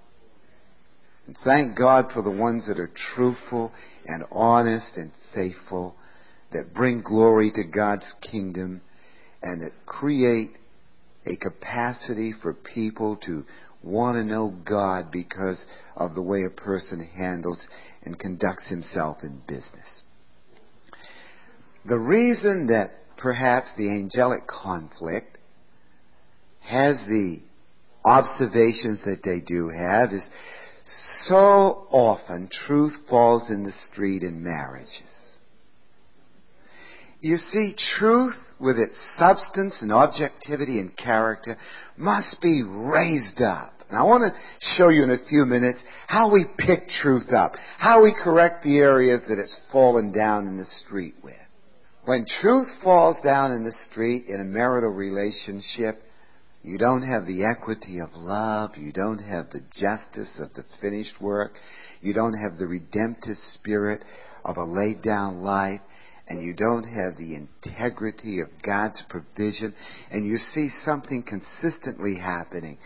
And 1.27 1.37
thank 1.45 1.77
God 1.77 2.13
for 2.13 2.23
the 2.23 2.31
ones 2.31 2.69
that 2.69 2.79
are 2.79 2.91
truthful 3.15 3.73
and 4.07 4.25
honest 4.31 4.97
and 4.97 5.11
faithful, 5.35 5.97
that 6.53 6.75
bring 6.75 7.03
glory 7.03 7.51
to 7.55 7.65
God's 7.65 8.15
kingdom 8.31 8.81
and 9.45 9.63
that 9.63 9.73
create 9.87 10.51
a 11.27 11.37
capacity 11.37 12.33
for 12.43 12.55
people 12.55 13.17
to 13.27 13.45
want 13.83 14.17
to 14.17 14.25
know 14.25 14.55
God 14.67 15.13
because 15.13 15.65
of 15.95 16.15
the 16.15 16.23
way 16.23 16.45
a 16.45 16.51
person 16.51 17.07
handles 17.15 17.69
and 18.03 18.19
conducts 18.19 18.69
himself 18.69 19.19
in 19.23 19.43
business. 19.47 20.03
The 21.87 21.99
reason 21.99 22.69
that 22.69 22.93
perhaps 23.19 23.73
the 23.77 23.91
angelic 23.91 24.47
conflict 24.47 25.37
has 26.61 26.97
the 27.07 27.41
observations 28.05 29.03
that 29.05 29.23
they 29.23 29.41
do 29.41 29.69
have 29.69 30.13
is 30.13 30.27
so 31.27 31.87
often 31.91 32.49
truth 32.51 32.93
falls 33.09 33.51
in 33.51 33.65
the 33.65 33.73
street 33.91 34.23
in 34.23 34.43
marriages. 34.43 35.24
You 37.25 37.39
see, 37.39 37.75
truth 37.97 38.37
with 38.61 38.77
its 38.77 38.95
substance 39.17 39.81
and 39.81 39.91
objectivity 39.91 40.79
and 40.79 40.95
character 40.95 41.57
must 41.97 42.37
be 42.43 42.63
raised 42.63 43.41
up. 43.41 43.73
And 43.89 43.97
I 43.97 44.03
want 44.03 44.31
to 44.31 44.39
show 44.77 44.91
you 44.91 45.05
in 45.05 45.11
a 45.11 45.27
few 45.27 45.47
minutes 45.47 45.79
how 46.07 46.31
we 46.31 46.45
pick 46.59 46.87
truth 46.87 47.33
up, 47.33 47.53
how 47.79 48.03
we 48.03 48.13
correct 48.13 48.63
the 48.63 48.77
areas 48.77 49.23
that 49.27 49.39
it's 49.39 49.59
fallen 49.73 50.13
down 50.13 50.47
in 50.47 50.59
the 50.59 50.67
street 50.67 51.15
with. 51.25 51.33
When 52.05 52.27
truth 52.43 52.69
falls 52.83 53.19
down 53.23 53.53
in 53.53 53.65
the 53.65 53.73
street 53.91 54.27
in 54.27 54.43
a 54.43 54.45
marital 54.45 54.91
relationship, 54.91 55.95
you 56.61 56.77
don't 56.77 57.09
have 57.09 57.25
the 57.25 57.47
equity 57.47 58.01
of 58.01 58.11
love. 58.13 58.77
You 58.77 58.93
don't 58.93 59.25
have 59.25 59.49
the 59.49 59.63
justice 59.73 60.39
of 60.39 60.53
the 60.53 60.65
finished 60.83 61.23
work. 61.23 61.55
You 62.03 62.13
don't 62.13 62.39
have 62.39 62.59
the 62.59 62.67
redemptive 62.67 63.39
spirit 63.55 64.05
of 64.45 64.59
a 64.59 64.65
laid 64.65 65.01
down 65.01 65.43
life 65.43 65.81
and 66.29 66.43
you 66.43 66.55
don't 66.55 66.85
have 66.85 67.17
the 67.17 67.35
integrity 67.35 68.41
of 68.41 68.49
God's 68.65 69.03
provision, 69.09 69.75
and 70.11 70.27
you 70.27 70.37
see 70.37 70.71
something 70.85 71.23
consistently 71.23 72.17
happening, 72.17 72.79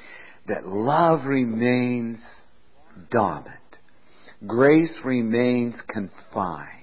that 0.48 0.66
love 0.66 1.26
remains 1.26 2.20
dormant. 3.10 3.54
Grace 4.46 5.00
remains 5.04 5.80
confined. 5.88 6.74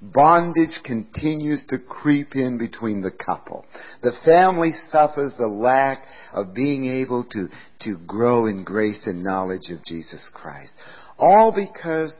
Bondage 0.00 0.78
continues 0.84 1.64
to 1.68 1.78
creep 1.78 2.36
in 2.36 2.56
between 2.56 3.02
the 3.02 3.10
couple. 3.10 3.64
The 4.02 4.12
family 4.24 4.70
suffers 4.90 5.32
the 5.36 5.48
lack 5.48 6.04
of 6.32 6.54
being 6.54 6.86
able 6.86 7.24
to, 7.32 7.48
to 7.80 7.98
grow 8.06 8.46
in 8.46 8.62
grace 8.62 9.08
and 9.08 9.24
knowledge 9.24 9.70
of 9.70 9.84
Jesus 9.84 10.28
Christ. 10.32 10.72
All 11.18 11.52
because 11.52 12.14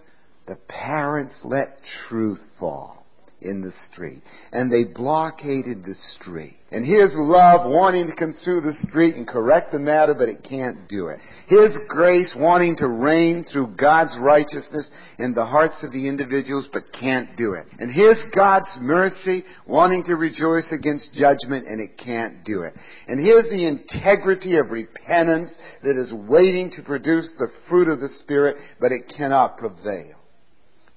the 0.48 0.59
parents 0.68 1.40
let 1.44 1.79
truth 2.09 2.40
fall 2.59 3.07
in 3.40 3.62
the 3.62 3.72
street. 3.90 4.22
And 4.53 4.70
they 4.70 4.92
blockaded 4.92 5.85
the 5.85 5.94
street. 5.94 6.57
And 6.70 6.85
here's 6.85 7.14
love 7.14 7.70
wanting 7.70 8.09
to 8.09 8.14
come 8.14 8.35
through 8.44 8.61
the 8.61 8.77
street 8.88 9.16
and 9.16 9.27
correct 9.27 9.72
the 9.72 9.79
matter, 9.79 10.12
but 10.12 10.29
it 10.29 10.44
can't 10.46 10.87
do 10.87 11.07
it. 11.07 11.18
Here's 11.46 11.79
grace 11.88 12.37
wanting 12.38 12.77
to 12.77 12.88
reign 12.88 13.42
through 13.51 13.74
God's 13.79 14.18
righteousness 14.20 14.90
in 15.18 15.33
the 15.33 15.46
hearts 15.46 15.83
of 15.83 15.92
the 15.92 16.07
individuals, 16.07 16.68
but 16.70 16.83
can't 16.92 17.37
do 17.38 17.55
it. 17.55 17.66
And 17.79 17.90
here's 17.90 18.22
God's 18.37 18.77
mercy 18.81 19.44
wanting 19.66 20.05
to 20.05 20.16
rejoice 20.16 20.70
against 20.79 21.14
judgment, 21.14 21.66
and 21.66 21.81
it 21.81 21.96
can't 21.96 22.44
do 22.44 22.62
it. 22.62 22.74
And 23.07 23.18
here's 23.18 23.48
the 23.48 23.66
integrity 23.66 24.59
of 24.59 24.70
repentance 24.70 25.57
that 25.83 25.96
is 25.96 26.12
waiting 26.29 26.70
to 26.72 26.83
produce 26.83 27.33
the 27.38 27.48
fruit 27.66 27.88
of 27.88 28.01
the 28.01 28.11
Spirit, 28.20 28.57
but 28.79 28.92
it 28.92 29.11
cannot 29.16 29.57
prevail. 29.57 30.16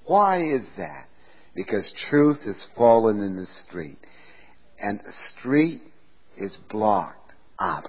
Why 0.04 0.42
is 0.42 0.68
that? 0.76 1.06
Because 1.54 1.92
truth 2.10 2.38
has 2.44 2.66
fallen 2.76 3.22
in 3.22 3.36
the 3.36 3.46
street. 3.46 3.98
And 4.78 5.00
the 5.00 5.12
street 5.30 5.82
is 6.36 6.56
blocked 6.70 7.34
up 7.58 7.84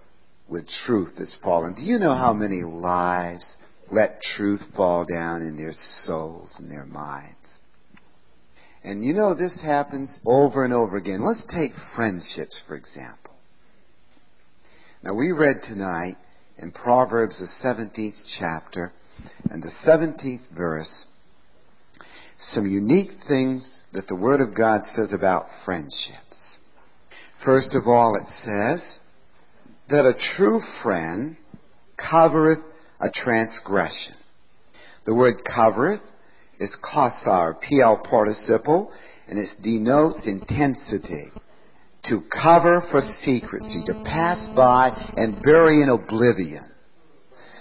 with 0.47 0.67
truth 0.85 1.13
that's 1.17 1.37
fallen. 1.41 1.73
Do 1.73 1.81
you 1.81 1.97
know 1.97 2.15
how 2.15 2.33
many 2.33 2.61
lives 2.63 3.55
let 3.91 4.21
truth 4.21 4.61
fall 4.75 5.05
down 5.05 5.41
in 5.41 5.57
their 5.57 5.73
souls 6.05 6.55
and 6.59 6.69
their 6.69 6.85
minds? 6.85 7.37
And 8.83 9.03
you 9.03 9.13
know 9.13 9.33
this 9.33 9.59
happens 9.61 10.19
over 10.25 10.65
and 10.65 10.73
over 10.73 10.97
again. 10.97 11.25
Let's 11.25 11.45
take 11.45 11.71
friendships, 11.95 12.61
for 12.67 12.75
example. 12.75 13.33
Now 15.01 15.13
we 15.13 15.31
read 15.31 15.61
tonight 15.63 16.17
in 16.57 16.71
Proverbs, 16.71 17.39
the 17.39 17.67
17th 17.67 18.21
chapter, 18.39 18.91
and 19.49 19.63
the 19.63 19.71
17th 19.87 20.55
verse, 20.55 21.05
some 22.37 22.65
unique 22.65 23.11
things 23.27 23.83
that 23.93 24.07
the 24.07 24.15
Word 24.15 24.41
of 24.41 24.55
God 24.55 24.81
says 24.83 25.13
about 25.13 25.45
friendships. 25.65 26.57
First 27.43 27.75
of 27.75 27.87
all, 27.87 28.15
it 28.15 28.27
says 28.43 28.99
that 29.89 30.05
a 30.05 30.35
true 30.35 30.61
friend 30.81 31.37
covereth 31.97 32.63
a 33.01 33.09
transgression. 33.13 34.15
The 35.05 35.13
word 35.13 35.41
covereth 35.43 36.01
is 36.59 36.75
kasar, 36.81 37.55
piel 37.61 38.01
participle, 38.03 38.91
and 39.27 39.37
it 39.37 39.49
denotes 39.61 40.25
intensity. 40.25 41.31
To 42.05 42.21
cover 42.29 42.81
for 42.91 43.01
secrecy, 43.21 43.83
to 43.87 44.03
pass 44.05 44.47
by 44.55 44.91
and 45.15 45.41
bury 45.41 45.81
in 45.81 45.89
oblivion. 45.89 46.69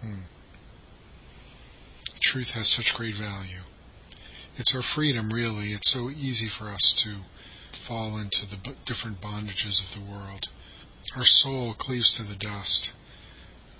Hmm. 0.00 0.22
Truth 2.22 2.48
has 2.54 2.70
such 2.70 2.94
great 2.96 3.16
value. 3.18 3.62
It's 4.56 4.74
our 4.74 4.82
freedom, 4.94 5.32
really. 5.32 5.72
It's 5.72 5.92
so 5.92 6.10
easy 6.10 6.48
for 6.58 6.68
us 6.68 7.02
to 7.04 7.22
fall 7.88 8.18
into 8.18 8.46
the 8.50 8.60
b- 8.62 8.76
different 8.86 9.20
bondages 9.20 9.80
of 9.80 9.98
the 9.98 10.10
world. 10.10 10.46
Our 11.16 11.24
soul 11.24 11.74
cleaves 11.78 12.14
to 12.16 12.24
the 12.24 12.38
dust. 12.38 12.90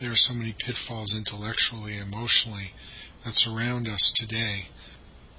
There 0.00 0.10
are 0.10 0.16
so 0.16 0.32
many 0.32 0.54
pitfalls 0.64 1.14
intellectually, 1.14 1.98
emotionally, 1.98 2.72
that 3.24 3.34
surround 3.34 3.86
us 3.88 4.12
today, 4.16 4.68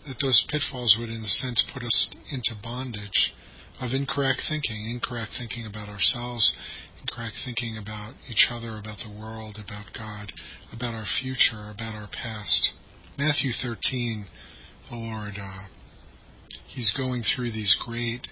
that 0.05 0.17
those 0.21 0.45
pitfalls 0.49 0.95
would, 0.99 1.09
in 1.09 1.23
a 1.23 1.27
sense, 1.27 1.65
put 1.73 1.83
us 1.83 2.09
into 2.31 2.55
bondage 2.61 3.33
of 3.79 3.91
incorrect 3.93 4.41
thinking, 4.47 4.89
incorrect 4.89 5.31
thinking 5.37 5.65
about 5.65 5.89
ourselves, 5.89 6.55
incorrect 6.99 7.35
thinking 7.45 7.77
about 7.77 8.15
each 8.29 8.47
other, 8.49 8.77
about 8.77 8.97
the 8.99 9.19
world, 9.19 9.57
about 9.63 9.85
God, 9.97 10.31
about 10.73 10.93
our 10.93 11.05
future, 11.21 11.69
about 11.73 11.95
our 11.95 12.07
past. 12.11 12.71
Matthew 13.17 13.51
13, 13.61 14.27
the 14.89 14.95
Lord, 14.95 15.33
uh, 15.41 15.67
He's 16.73 16.93
going 16.95 17.23
through 17.23 17.51
these 17.51 17.75
great 17.85 18.27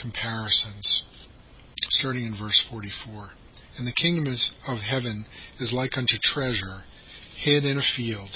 comparisons, 0.00 1.02
starting 1.90 2.24
in 2.24 2.38
verse 2.38 2.64
44. 2.70 3.30
And 3.76 3.86
the 3.86 3.92
kingdom 3.92 4.32
of 4.68 4.78
heaven 4.78 5.26
is 5.58 5.72
like 5.72 5.98
unto 5.98 6.16
treasure 6.22 6.82
hid 7.42 7.64
in 7.64 7.78
a 7.78 7.82
field, 7.96 8.30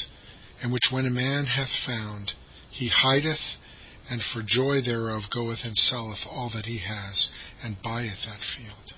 and 0.62 0.72
which 0.72 0.90
when 0.90 1.06
a 1.06 1.10
man 1.10 1.46
hath 1.46 1.70
found, 1.86 2.32
he 2.70 2.88
hideth 2.88 3.56
and 4.10 4.20
for 4.34 4.42
joy 4.44 4.82
thereof 4.84 5.22
goeth 5.32 5.60
and 5.64 5.76
selleth 5.76 6.26
all 6.26 6.50
that 6.52 6.66
he 6.66 6.78
has, 6.78 7.30
and 7.62 7.76
buyeth 7.82 8.18
that 8.26 8.40
field. 8.56 8.92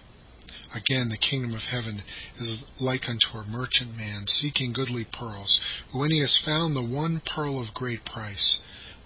Again, 0.74 1.10
the 1.10 1.18
kingdom 1.18 1.54
of 1.54 1.60
heaven 1.70 2.02
is 2.40 2.64
like 2.80 3.02
unto 3.06 3.36
a 3.36 3.46
merchant 3.46 3.94
man 3.94 4.24
seeking 4.26 4.72
goodly 4.72 5.06
pearls, 5.12 5.60
who, 5.92 5.98
when 5.98 6.10
he 6.10 6.20
has 6.20 6.40
found 6.46 6.74
the 6.74 6.82
one 6.82 7.20
pearl 7.34 7.60
of 7.60 7.74
great 7.74 8.06
price, 8.06 8.62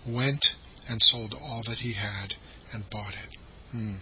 went 0.07 0.45
and 0.88 1.03
sold 1.03 1.35
all 1.35 1.62
that 1.66 1.79
he 1.79 1.95
had 1.95 2.35
and 2.73 2.85
bought 2.90 3.14
it. 3.14 3.37
Hmm. 3.73 3.97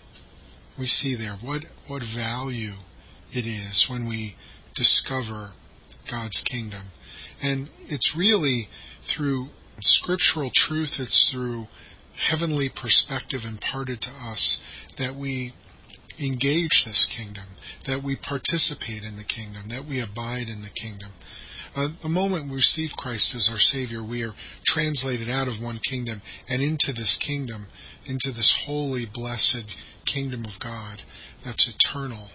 We 0.78 0.86
see 0.86 1.16
there 1.16 1.38
what, 1.42 1.62
what 1.86 2.02
value 2.14 2.74
it 3.32 3.46
is 3.46 3.86
when 3.88 4.06
we 4.06 4.34
discover 4.74 5.52
God's 6.10 6.42
kingdom. 6.50 6.88
And 7.42 7.70
it's 7.88 8.12
really 8.16 8.68
through 9.16 9.46
scriptural 9.80 10.50
truth, 10.54 10.90
it's 10.98 11.30
through 11.32 11.66
heavenly 12.30 12.70
perspective 12.80 13.40
imparted 13.44 14.00
to 14.02 14.10
us 14.10 14.60
that 14.98 15.14
we 15.14 15.52
engage 16.18 16.84
this 16.84 17.08
kingdom, 17.16 17.44
that 17.86 18.02
we 18.02 18.16
participate 18.16 19.02
in 19.02 19.16
the 19.16 19.24
kingdom, 19.24 19.68
that 19.68 19.86
we 19.86 20.00
abide 20.00 20.48
in 20.48 20.62
the 20.62 20.80
kingdom. 20.80 21.10
Uh, 21.74 21.88
the 22.04 22.08
moment 22.08 22.48
we 22.48 22.56
receive 22.56 22.90
Christ 22.96 23.34
as 23.34 23.48
our 23.50 23.58
Savior, 23.58 24.04
we 24.04 24.22
are 24.22 24.34
translated 24.64 25.28
out 25.28 25.48
of 25.48 25.60
one 25.60 25.80
kingdom 25.90 26.22
and 26.48 26.62
into 26.62 26.92
this 26.92 27.18
kingdom, 27.26 27.66
into 28.06 28.30
this 28.30 28.54
holy, 28.64 29.08
blessed 29.12 29.64
kingdom 30.06 30.44
of 30.44 30.52
God 30.62 30.98
that's 31.44 31.68
eternal. 31.68 32.28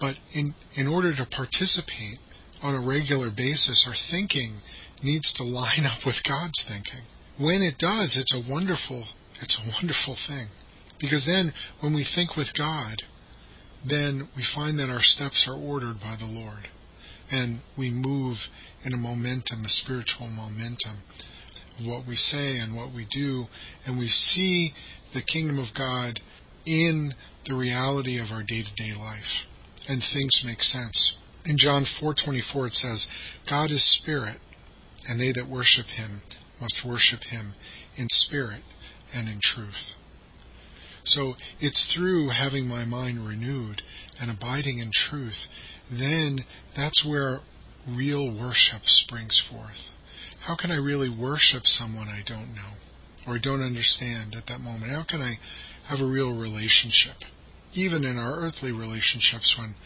But 0.00 0.16
in, 0.32 0.54
in 0.74 0.86
order 0.86 1.14
to 1.14 1.26
participate 1.26 2.18
on 2.62 2.74
a 2.74 2.86
regular 2.86 3.30
basis, 3.30 3.84
our 3.86 3.94
thinking 4.10 4.60
needs 5.02 5.32
to 5.34 5.42
line 5.44 5.84
up 5.84 6.06
with 6.06 6.16
God's 6.26 6.64
thinking. 6.66 7.04
When 7.38 7.62
it 7.62 7.78
does, 7.78 8.16
it's 8.18 8.34
a 8.34 8.50
wonderful 8.50 9.04
it's 9.40 9.58
a 9.58 9.70
wonderful 9.70 10.16
thing. 10.26 10.48
Because 11.00 11.24
then, 11.26 11.52
when 11.80 11.94
we 11.94 12.06
think 12.14 12.36
with 12.36 12.48
God, 12.56 13.02
then 13.88 14.28
we 14.36 14.44
find 14.54 14.78
that 14.78 14.90
our 14.90 15.02
steps 15.02 15.46
are 15.48 15.56
ordered 15.56 16.00
by 16.00 16.16
the 16.18 16.26
Lord. 16.26 16.68
And 17.30 17.60
we 17.76 17.90
move 17.90 18.36
in 18.84 18.92
a 18.92 18.96
momentum, 18.96 19.64
a 19.64 19.68
spiritual 19.68 20.28
momentum 20.28 21.02
of 21.78 21.86
what 21.86 22.06
we 22.06 22.16
say 22.16 22.56
and 22.58 22.74
what 22.74 22.92
we 22.92 23.06
do. 23.12 23.46
And 23.86 23.98
we 23.98 24.08
see 24.08 24.72
the 25.14 25.22
kingdom 25.22 25.58
of 25.58 25.68
God 25.76 26.18
in 26.66 27.14
the 27.46 27.54
reality 27.54 28.18
of 28.18 28.30
our 28.32 28.42
day 28.42 28.62
to 28.62 28.82
day 28.82 28.92
life. 28.98 29.46
And 29.88 30.02
things 30.12 30.42
make 30.44 30.62
sense. 30.62 31.14
In 31.44 31.56
John 31.56 31.86
4:24 32.00 32.66
it 32.66 32.74
says, 32.74 33.06
"God 33.48 33.70
is 33.70 33.82
spirit, 33.98 34.40
and 35.06 35.20
they 35.20 35.32
that 35.32 35.46
worship 35.46 35.86
him 35.86 36.22
must 36.60 36.84
worship 36.84 37.22
him 37.24 37.54
in 37.96 38.08
spirit 38.10 38.62
and 39.14 39.28
in 39.28 39.40
truth. 39.42 39.94
So 41.04 41.34
it's 41.60 41.92
through 41.94 42.30
having 42.30 42.66
my 42.68 42.84
mind 42.84 43.26
renewed 43.26 43.82
and 44.20 44.30
abiding 44.30 44.78
in 44.78 44.90
truth, 44.92 45.46
then 45.90 46.44
that's 46.76 47.04
where 47.06 47.40
real 47.88 48.30
worship 48.30 48.82
springs 48.84 49.40
forth. 49.50 49.92
How 50.40 50.56
can 50.56 50.70
I 50.70 50.76
really 50.76 51.08
worship 51.08 51.62
someone 51.64 52.08
I 52.08 52.22
don't 52.26 52.54
know 52.54 52.74
or 53.26 53.38
don't 53.38 53.62
understand 53.62 54.34
at 54.36 54.46
that 54.48 54.60
moment? 54.60 54.92
How 54.92 55.04
can 55.08 55.20
I 55.20 55.38
have 55.88 56.00
a 56.00 56.06
real 56.06 56.38
relationship? 56.38 57.16
Even 57.74 58.04
in 58.04 58.16
our 58.18 58.40
earthly 58.40 58.72
relationships, 58.72 59.54
when 59.58 59.76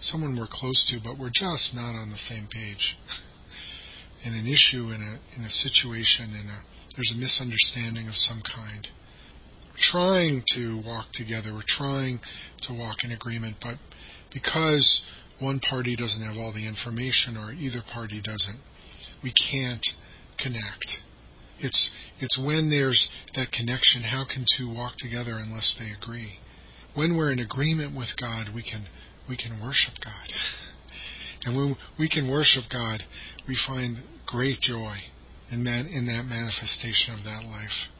someone 0.00 0.36
we're 0.36 0.48
close 0.50 0.84
to, 0.90 1.00
but 1.02 1.18
we're 1.18 1.30
just 1.30 1.74
not 1.74 1.94
on 1.94 2.10
the 2.10 2.18
same 2.18 2.48
page. 2.50 2.96
in 4.24 4.34
an 4.34 4.46
issue, 4.46 4.90
in 4.90 5.02
a 5.02 5.38
in 5.38 5.44
a 5.44 5.50
situation, 5.50 6.34
in 6.34 6.48
a 6.48 6.62
there's 6.96 7.12
a 7.14 7.18
misunderstanding 7.18 8.08
of 8.08 8.14
some 8.14 8.42
kind. 8.54 8.86
We're 9.70 9.90
trying 9.92 10.42
to 10.54 10.82
walk 10.84 11.06
together, 11.14 11.54
we're 11.54 11.62
trying 11.66 12.20
to 12.68 12.74
walk 12.74 12.98
in 13.04 13.12
agreement, 13.12 13.56
but 13.62 13.76
because 14.32 15.02
one 15.40 15.60
party 15.60 15.96
doesn't 15.96 16.22
have 16.22 16.36
all 16.36 16.52
the 16.52 16.66
information 16.66 17.36
or 17.36 17.52
either 17.52 17.82
party 17.92 18.20
doesn't, 18.22 18.60
we 19.22 19.32
can't 19.50 19.84
connect. 20.38 20.98
It's 21.60 21.90
it's 22.20 22.38
when 22.38 22.70
there's 22.70 23.08
that 23.34 23.52
connection, 23.52 24.02
how 24.02 24.24
can 24.24 24.44
two 24.58 24.72
walk 24.72 24.94
together 24.98 25.38
unless 25.38 25.76
they 25.78 25.92
agree? 25.92 26.38
when 26.94 27.16
we're 27.16 27.32
in 27.32 27.38
agreement 27.38 27.96
with 27.96 28.08
God, 28.20 28.48
we 28.54 28.62
can 28.62 28.86
we 29.28 29.36
can 29.36 29.60
worship 29.62 29.94
God. 30.04 30.28
And 31.44 31.56
when 31.56 31.76
we 31.98 32.08
can 32.08 32.30
worship 32.30 32.62
God, 32.72 33.02
we 33.48 33.58
find 33.66 33.96
great 34.26 34.60
joy 34.60 34.98
in 35.52 35.64
that 35.64 35.86
in 35.86 36.06
that 36.06 36.24
manifestation 36.24 37.14
of 37.14 37.24
that 37.24 37.44
life. 37.44 37.90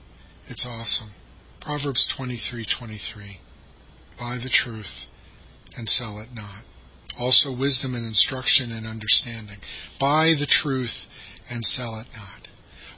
It's 0.48 0.66
awesome. 0.66 1.12
Proverbs 1.60 2.08
23:23. 2.18 3.38
Buy 4.18 4.38
the 4.42 4.50
truth 4.50 5.06
and 5.76 5.88
sell 5.88 6.18
it 6.18 6.32
not. 6.32 6.64
Also 7.18 7.54
wisdom 7.54 7.94
and 7.94 8.06
instruction 8.06 8.72
and 8.72 8.86
understanding. 8.86 9.58
Buy 10.00 10.34
the 10.38 10.46
truth 10.46 11.06
and 11.50 11.64
sell 11.64 11.98
it 11.98 12.06
not. 12.16 12.48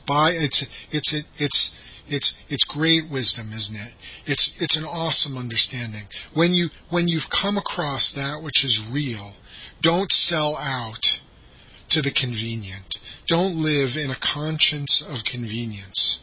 Buy 0.06 0.30
it's 0.30 0.64
it's 0.92 1.14
it's 1.38 1.74
it's 2.06 2.34
it's 2.48 2.64
great 2.68 3.10
wisdom, 3.10 3.52
isn't 3.52 3.76
it? 3.76 3.92
It's 4.26 4.50
it's 4.60 4.76
an 4.76 4.84
awesome 4.84 5.36
understanding. 5.36 6.06
When 6.34 6.52
you 6.52 6.68
when 6.90 7.08
you've 7.08 7.30
come 7.42 7.58
across 7.58 8.12
that 8.14 8.40
which 8.42 8.64
is 8.64 8.80
real, 8.92 9.34
don't 9.82 10.10
sell 10.12 10.56
out 10.56 11.02
to 11.90 12.03
the 12.03 12.12
convenient. 12.12 12.87
Don't 13.29 13.57
live 13.57 13.97
in 13.97 14.11
a 14.11 14.35
conscience 14.35 15.05
of 15.09 15.18
convenience 15.31 16.20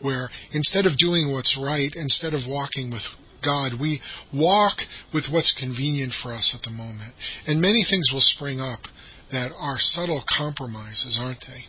where 0.00 0.30
instead 0.52 0.86
of 0.86 0.96
doing 0.98 1.32
what's 1.32 1.58
right, 1.60 1.92
instead 1.94 2.34
of 2.34 2.40
walking 2.48 2.90
with 2.90 3.02
God, 3.44 3.72
we 3.80 4.00
walk 4.32 4.78
with 5.12 5.24
what's 5.30 5.54
convenient 5.58 6.12
for 6.22 6.32
us 6.32 6.54
at 6.56 6.62
the 6.62 6.70
moment. 6.70 7.14
And 7.46 7.60
many 7.60 7.84
things 7.88 8.08
will 8.12 8.20
spring 8.20 8.60
up 8.60 8.80
that 9.32 9.52
are 9.56 9.76
subtle 9.78 10.22
compromises, 10.36 11.18
aren't 11.20 11.40
they, 11.46 11.64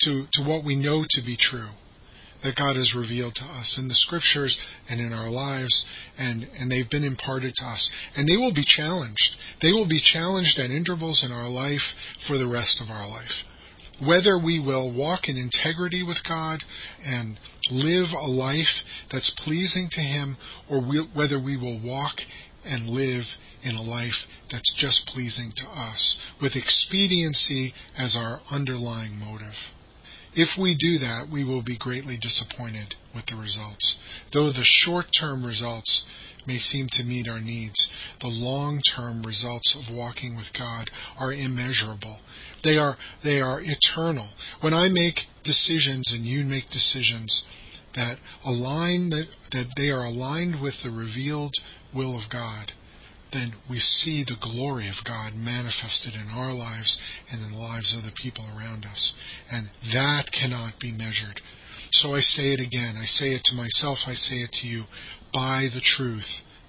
to, 0.00 0.26
to 0.32 0.42
what 0.42 0.64
we 0.64 0.76
know 0.76 1.04
to 1.08 1.22
be 1.24 1.36
true 1.38 1.70
that 2.44 2.56
God 2.56 2.76
has 2.76 2.94
revealed 2.94 3.34
to 3.36 3.44
us 3.44 3.76
in 3.78 3.88
the 3.88 3.94
scriptures 3.94 4.56
and 4.88 5.00
in 5.00 5.12
our 5.12 5.30
lives, 5.30 5.86
and, 6.18 6.44
and 6.58 6.70
they've 6.70 6.90
been 6.90 7.02
imparted 7.02 7.54
to 7.56 7.64
us. 7.64 7.90
And 8.16 8.28
they 8.28 8.36
will 8.36 8.54
be 8.54 8.64
challenged. 8.64 9.36
They 9.62 9.72
will 9.72 9.88
be 9.88 10.00
challenged 10.00 10.58
at 10.58 10.70
intervals 10.70 11.24
in 11.24 11.32
our 11.32 11.48
life 11.48 11.80
for 12.28 12.36
the 12.38 12.46
rest 12.46 12.80
of 12.82 12.90
our 12.90 13.08
life. 13.08 13.42
Whether 14.04 14.38
we 14.38 14.60
will 14.60 14.92
walk 14.92 15.28
in 15.28 15.36
integrity 15.36 16.02
with 16.02 16.18
God 16.28 16.60
and 17.04 17.38
live 17.70 18.08
a 18.12 18.26
life 18.26 18.82
that's 19.10 19.34
pleasing 19.44 19.88
to 19.92 20.00
Him, 20.00 20.36
or 20.70 20.80
we, 20.80 21.08
whether 21.14 21.42
we 21.42 21.56
will 21.56 21.80
walk 21.82 22.16
and 22.64 22.88
live 22.88 23.24
in 23.62 23.76
a 23.76 23.82
life 23.82 24.26
that's 24.50 24.74
just 24.76 25.06
pleasing 25.06 25.52
to 25.56 25.64
us, 25.64 26.18
with 26.42 26.56
expediency 26.56 27.72
as 27.96 28.14
our 28.16 28.40
underlying 28.50 29.16
motive. 29.16 29.54
If 30.36 30.58
we 30.58 30.74
do 30.76 30.98
that, 30.98 31.28
we 31.32 31.44
will 31.44 31.62
be 31.62 31.78
greatly 31.78 32.16
disappointed 32.16 32.94
with 33.14 33.26
the 33.26 33.36
results. 33.36 33.96
Though 34.32 34.52
the 34.52 34.64
short 34.64 35.06
term 35.18 35.44
results 35.44 36.04
may 36.46 36.58
seem 36.58 36.88
to 36.92 37.04
meet 37.04 37.28
our 37.28 37.40
needs, 37.40 37.88
the 38.20 38.28
long 38.28 38.82
term 38.96 39.22
results 39.22 39.76
of 39.76 39.94
walking 39.94 40.36
with 40.36 40.46
God 40.56 40.90
are 41.18 41.32
immeasurable. 41.32 42.18
They 42.64 42.76
are, 42.76 42.96
they 43.22 43.40
are 43.40 43.60
eternal. 43.62 44.28
When 44.60 44.74
I 44.74 44.88
make 44.88 45.20
decisions 45.44 46.12
and 46.12 46.24
you 46.24 46.44
make 46.44 46.68
decisions 46.70 47.44
that 47.94 48.18
align, 48.44 49.10
that, 49.10 49.26
that 49.52 49.72
they 49.76 49.90
are 49.90 50.04
aligned 50.04 50.60
with 50.60 50.74
the 50.82 50.90
revealed 50.90 51.54
will 51.94 52.16
of 52.16 52.30
God, 52.30 52.72
then 53.34 53.52
we 53.68 53.78
see 53.78 54.24
the 54.24 54.38
glory 54.40 54.88
of 54.88 55.04
God 55.04 55.34
manifested 55.34 56.14
in 56.14 56.28
our 56.32 56.54
lives 56.54 56.98
and 57.30 57.42
in 57.42 57.52
the 57.52 57.58
lives 57.58 57.94
of 57.96 58.04
the 58.04 58.14
people 58.22 58.44
around 58.56 58.86
us. 58.86 59.12
And 59.50 59.68
that 59.92 60.30
cannot 60.32 60.74
be 60.80 60.92
measured. 60.92 61.40
So 61.92 62.14
I 62.14 62.20
say 62.20 62.54
it 62.54 62.60
again. 62.60 62.96
I 62.96 63.06
say 63.06 63.34
it 63.34 63.42
to 63.50 63.54
myself. 63.54 63.98
I 64.06 64.14
say 64.14 64.36
it 64.36 64.52
to 64.62 64.66
you. 64.66 64.84
Buy 65.32 65.68
the 65.74 65.82
truth 65.82 66.26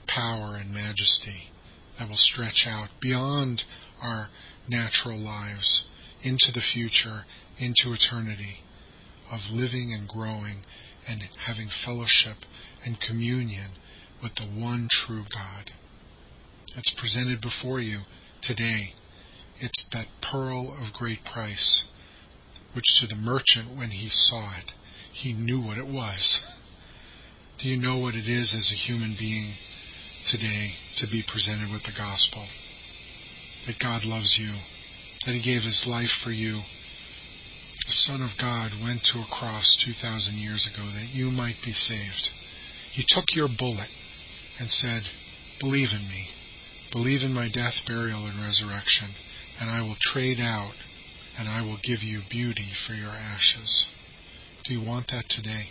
power 0.08 0.56
and 0.56 0.74
majesty 0.74 1.50
that 1.98 2.08
will 2.08 2.16
stretch 2.16 2.64
out 2.66 2.88
beyond 3.00 3.62
our 4.02 4.28
natural 4.68 5.18
lives 5.18 5.84
into 6.24 6.50
the 6.52 6.62
future, 6.74 7.24
into 7.58 7.92
eternity, 7.94 8.64
of 9.30 9.40
living 9.52 9.92
and 9.96 10.08
growing 10.08 10.64
and 11.08 11.22
having 11.46 11.68
fellowship 11.84 12.38
and 12.84 12.98
communion 13.00 13.72
with 14.20 14.34
the 14.36 14.46
one 14.46 14.88
true 14.90 15.24
God. 15.32 15.70
It's 16.76 16.94
presented 16.98 17.40
before 17.40 17.80
you 17.80 18.00
today 18.42 18.94
it's 19.60 19.86
that 19.92 20.06
pearl 20.30 20.76
of 20.80 20.92
great 20.92 21.20
price, 21.24 21.84
which 22.74 22.84
to 23.00 23.06
the 23.06 23.16
merchant, 23.16 23.76
when 23.76 23.90
he 23.90 24.08
saw 24.10 24.58
it, 24.58 24.70
he 25.12 25.32
knew 25.32 25.60
what 25.60 25.78
it 25.78 25.86
was. 25.86 26.40
Do 27.58 27.68
you 27.68 27.76
know 27.76 27.98
what 27.98 28.14
it 28.14 28.28
is 28.28 28.52
as 28.54 28.70
a 28.70 28.76
human 28.86 29.16
being 29.18 29.54
today 30.30 30.74
to 30.98 31.06
be 31.06 31.24
presented 31.26 31.72
with 31.72 31.84
the 31.84 31.96
gospel? 31.96 32.46
That 33.66 33.80
God 33.80 34.04
loves 34.04 34.36
you, 34.38 34.52
that 35.24 35.32
He 35.32 35.42
gave 35.42 35.62
His 35.62 35.84
life 35.88 36.12
for 36.22 36.30
you. 36.30 36.60
The 37.86 37.92
Son 38.04 38.20
of 38.20 38.36
God 38.38 38.72
went 38.82 39.02
to 39.12 39.20
a 39.20 39.32
cross 39.32 39.76
2,000 39.86 40.34
years 40.34 40.68
ago 40.70 40.84
that 40.84 41.14
you 41.14 41.30
might 41.30 41.56
be 41.64 41.72
saved. 41.72 42.28
He 42.92 43.04
took 43.08 43.24
your 43.32 43.48
bullet 43.48 43.88
and 44.60 44.68
said, 44.68 45.04
Believe 45.58 45.88
in 45.92 46.06
me. 46.08 46.28
Believe 46.92 47.22
in 47.22 47.32
my 47.32 47.48
death, 47.48 47.74
burial, 47.86 48.26
and 48.26 48.44
resurrection 48.44 49.14
and 49.60 49.70
I 49.70 49.82
will 49.82 49.96
trade 50.12 50.38
out 50.40 50.74
and 51.38 51.48
I 51.48 51.62
will 51.62 51.78
give 51.82 52.02
you 52.02 52.22
beauty 52.30 52.72
for 52.86 52.94
your 52.94 53.10
ashes. 53.10 53.86
Do 54.64 54.74
you 54.74 54.86
want 54.86 55.06
that 55.08 55.24
today? 55.28 55.68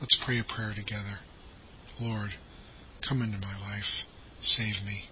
Let's 0.00 0.18
pray 0.24 0.38
a 0.40 0.44
prayer 0.44 0.74
together. 0.74 1.18
Lord, 2.00 2.30
come 3.06 3.22
into 3.22 3.38
my 3.38 3.58
life. 3.60 4.06
Save 4.40 4.82
me. 4.84 5.04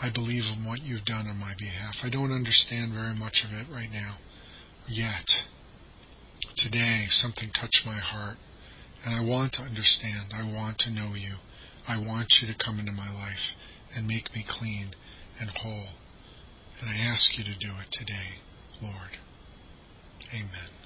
I 0.00 0.10
believe 0.12 0.44
in 0.44 0.64
what 0.64 0.82
you've 0.82 1.04
done 1.04 1.26
on 1.26 1.36
my 1.36 1.54
behalf. 1.58 1.96
I 2.02 2.08
don't 2.08 2.32
understand 2.32 2.94
very 2.94 3.14
much 3.14 3.44
of 3.44 3.52
it 3.52 3.70
right 3.70 3.90
now. 3.92 4.16
Yet, 4.88 5.26
today, 6.56 7.06
something 7.10 7.50
touched 7.52 7.82
my 7.84 7.98
heart, 7.98 8.38
and 9.04 9.14
I 9.14 9.28
want 9.28 9.52
to 9.54 9.62
understand. 9.62 10.32
I 10.32 10.42
want 10.42 10.78
to 10.80 10.90
know 10.90 11.14
you. 11.14 11.34
I 11.86 11.98
want 11.98 12.32
you 12.40 12.48
to 12.48 12.64
come 12.64 12.78
into 12.78 12.92
my 12.92 13.12
life 13.12 13.54
and 13.94 14.06
make 14.06 14.34
me 14.34 14.44
clean 14.48 14.94
and 15.38 15.50
whole. 15.50 15.88
And 16.80 16.88
I 16.88 16.96
ask 17.12 17.36
you 17.36 17.44
to 17.44 17.58
do 17.58 17.72
it 17.78 17.88
today, 17.92 18.40
Lord. 18.80 19.18
Amen. 20.32 20.79